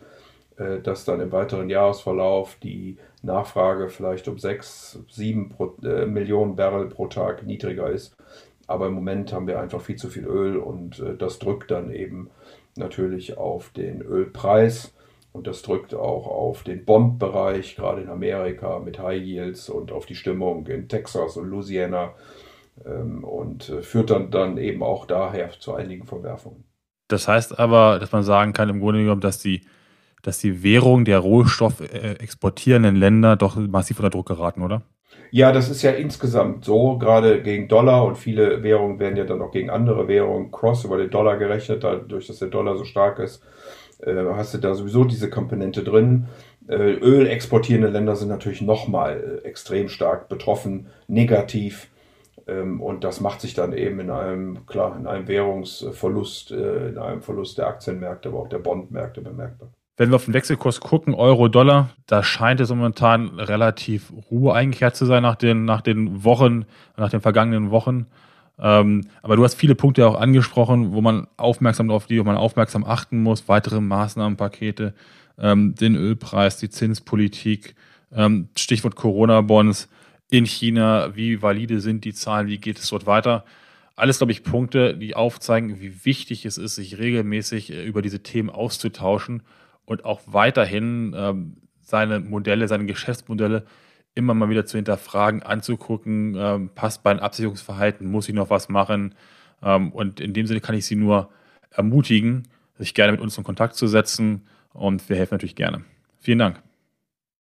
dass 0.57 1.05
dann 1.05 1.19
im 1.19 1.31
weiteren 1.31 1.69
Jahresverlauf 1.69 2.57
die 2.63 2.97
Nachfrage 3.21 3.89
vielleicht 3.89 4.27
um 4.27 4.37
6, 4.37 4.99
7 5.09 5.53
Millionen 6.07 6.55
Barrel 6.55 6.87
pro 6.87 7.07
Tag 7.07 7.45
niedriger 7.45 7.89
ist. 7.89 8.15
Aber 8.67 8.87
im 8.87 8.93
Moment 8.93 9.33
haben 9.33 9.47
wir 9.47 9.59
einfach 9.59 9.81
viel 9.81 9.97
zu 9.97 10.09
viel 10.09 10.25
Öl 10.25 10.57
und 10.57 11.03
das 11.19 11.39
drückt 11.39 11.71
dann 11.71 11.91
eben 11.91 12.29
natürlich 12.77 13.37
auf 13.37 13.69
den 13.69 14.01
Ölpreis 14.01 14.93
und 15.35 15.47
das 15.47 15.61
drückt 15.61 15.93
auch 15.93 16.27
auf 16.27 16.63
den 16.63 16.85
Bond-Bereich, 16.85 17.75
gerade 17.75 18.01
in 18.01 18.09
Amerika 18.09 18.79
mit 18.79 18.99
High 18.99 19.21
Yields 19.21 19.69
und 19.69 19.91
auf 19.91 20.05
die 20.05 20.15
Stimmung 20.15 20.65
in 20.67 20.87
Texas 20.87 21.35
und 21.35 21.49
Louisiana 21.49 22.13
ähm, 22.85 23.23
und 23.25 23.69
äh, 23.69 23.81
führt 23.81 24.11
dann, 24.11 24.31
dann 24.31 24.57
eben 24.57 24.81
auch 24.81 25.05
daher 25.05 25.51
zu 25.51 25.73
einigen 25.73 26.05
Verwerfungen. 26.05 26.63
Das 27.09 27.27
heißt 27.27 27.59
aber, 27.59 27.99
dass 27.99 28.13
man 28.13 28.23
sagen 28.23 28.53
kann, 28.53 28.69
im 28.69 28.79
Grunde 28.79 29.01
genommen, 29.01 29.21
dass 29.21 29.37
die, 29.37 29.61
dass 30.25 30.39
die 30.39 30.63
Währung 30.63 31.05
der 31.05 31.19
Rohstoff 31.19 31.81
äh, 31.81 32.13
exportierenden 32.13 32.95
Länder 32.95 33.35
doch 33.35 33.55
massiv 33.55 33.99
unter 33.99 34.09
Druck 34.09 34.27
geraten, 34.27 34.61
oder? 34.61 34.81
Ja, 35.31 35.51
das 35.51 35.69
ist 35.69 35.81
ja 35.81 35.91
insgesamt 35.91 36.65
so, 36.65 36.97
gerade 36.97 37.41
gegen 37.41 37.67
Dollar 37.67 38.05
und 38.05 38.17
viele 38.17 38.63
Währungen 38.63 38.99
werden 38.99 39.17
ja 39.17 39.25
dann 39.25 39.41
auch 39.41 39.51
gegen 39.51 39.69
andere 39.69 40.07
Währungen 40.07 40.51
cross 40.51 40.85
über 40.85 40.97
den 40.97 41.09
Dollar 41.09 41.37
gerechnet, 41.37 41.83
dadurch, 41.83 42.27
dass 42.27 42.39
der 42.39 42.47
Dollar 42.47 42.77
so 42.77 42.85
stark 42.85 43.19
ist, 43.19 43.43
äh, 43.99 44.15
hast 44.33 44.53
du 44.53 44.57
da 44.57 44.73
sowieso 44.73 45.03
diese 45.03 45.29
Komponente 45.29 45.83
drin. 45.83 46.27
Äh, 46.67 46.93
Öl 46.93 47.27
exportierende 47.27 47.89
Länder 47.89 48.15
sind 48.15 48.29
natürlich 48.29 48.61
nochmal 48.61 49.41
extrem 49.43 49.89
stark 49.89 50.29
betroffen, 50.29 50.87
negativ. 51.07 51.89
Ähm, 52.47 52.81
und 52.81 53.03
das 53.03 53.21
macht 53.21 53.41
sich 53.41 53.53
dann 53.53 53.73
eben 53.73 53.99
in 53.99 54.09
einem, 54.09 54.65
klar, 54.65 54.97
in 54.97 55.07
einem 55.07 55.27
Währungsverlust, 55.27 56.51
äh, 56.51 56.89
in 56.89 56.97
einem 56.97 57.21
Verlust 57.21 57.57
der 57.57 57.67
Aktienmärkte, 57.67 58.29
aber 58.29 58.39
auch 58.39 58.49
der 58.49 58.59
Bondmärkte 58.59 59.21
bemerkbar. 59.21 59.69
Wenn 59.97 60.09
wir 60.09 60.17
auf 60.17 60.25
den 60.25 60.33
Wechselkurs 60.33 60.81
gucken, 60.81 61.13
Euro-Dollar, 61.13 61.89
da 62.05 62.21
scheint 62.21 62.59
es 62.59 62.69
momentan 62.69 63.39
relativ 63.39 64.11
Ruhe 64.29 64.53
eingekehrt 64.53 64.95
zu 64.97 65.05
sein 65.05 65.23
nach 65.23 65.35
den, 65.35 65.63
nach 65.63 65.79
den 65.79 66.25
Wochen, 66.25 66.65
nach 66.97 67.09
den 67.09 67.21
vergangenen 67.21 67.71
Wochen. 67.71 68.07
Ähm, 68.59 69.07
aber 69.21 69.37
du 69.37 69.43
hast 69.45 69.55
viele 69.55 69.75
Punkte 69.75 70.05
auch 70.05 70.19
angesprochen, 70.19 70.91
wo 70.91 71.01
man 71.01 71.27
aufmerksam 71.37 71.89
auf 71.91 72.07
die, 72.07 72.19
wo 72.19 72.25
man 72.25 72.35
aufmerksam 72.35 72.83
achten 72.83 73.23
muss, 73.23 73.47
weitere 73.47 73.79
Maßnahmenpakete, 73.79 74.93
ähm, 75.37 75.75
den 75.75 75.95
Ölpreis, 75.95 76.57
die 76.57 76.69
Zinspolitik, 76.69 77.75
ähm, 78.13 78.49
Stichwort 78.57 78.97
Corona-Bonds 78.97 79.89
in 80.29 80.45
China, 80.45 81.15
wie 81.15 81.41
valide 81.41 81.79
sind 81.79 82.03
die 82.03 82.13
Zahlen, 82.13 82.47
wie 82.47 82.57
geht 82.57 82.79
es 82.79 82.89
dort 82.89 83.05
weiter. 83.05 83.45
Alles, 83.95 84.17
glaube 84.17 84.33
ich, 84.33 84.43
Punkte, 84.43 84.97
die 84.97 85.15
aufzeigen, 85.15 85.79
wie 85.79 86.03
wichtig 86.03 86.45
es 86.45 86.57
ist, 86.57 86.75
sich 86.75 86.97
regelmäßig 86.97 87.71
äh, 87.71 87.85
über 87.85 88.01
diese 88.01 88.23
Themen 88.23 88.49
auszutauschen 88.49 89.41
und 89.85 90.05
auch 90.05 90.21
weiterhin 90.25 91.13
ähm, 91.17 91.57
seine 91.81 92.19
Modelle, 92.19 92.67
seine 92.67 92.85
Geschäftsmodelle 92.85 93.65
immer 94.15 94.33
mal 94.33 94.49
wieder 94.49 94.65
zu 94.65 94.77
hinterfragen, 94.77 95.43
anzugucken, 95.43 96.35
ähm, 96.37 96.69
passt 96.73 97.03
bei 97.03 97.11
einem 97.11 97.19
Absicherungsverhalten, 97.19 98.09
muss 98.09 98.29
ich 98.29 98.35
noch 98.35 98.49
was 98.49 98.69
machen. 98.69 99.13
Ähm, 99.61 99.91
und 99.91 100.19
in 100.19 100.33
dem 100.33 100.47
Sinne 100.47 100.61
kann 100.61 100.75
ich 100.75 100.85
Sie 100.85 100.95
nur 100.95 101.29
ermutigen, 101.69 102.43
sich 102.77 102.93
gerne 102.93 103.11
mit 103.11 103.21
uns 103.21 103.37
in 103.37 103.43
Kontakt 103.43 103.75
zu 103.75 103.87
setzen 103.87 104.47
und 104.73 105.07
wir 105.09 105.17
helfen 105.17 105.35
natürlich 105.35 105.55
gerne. 105.55 105.83
Vielen 106.19 106.39
Dank. 106.39 106.64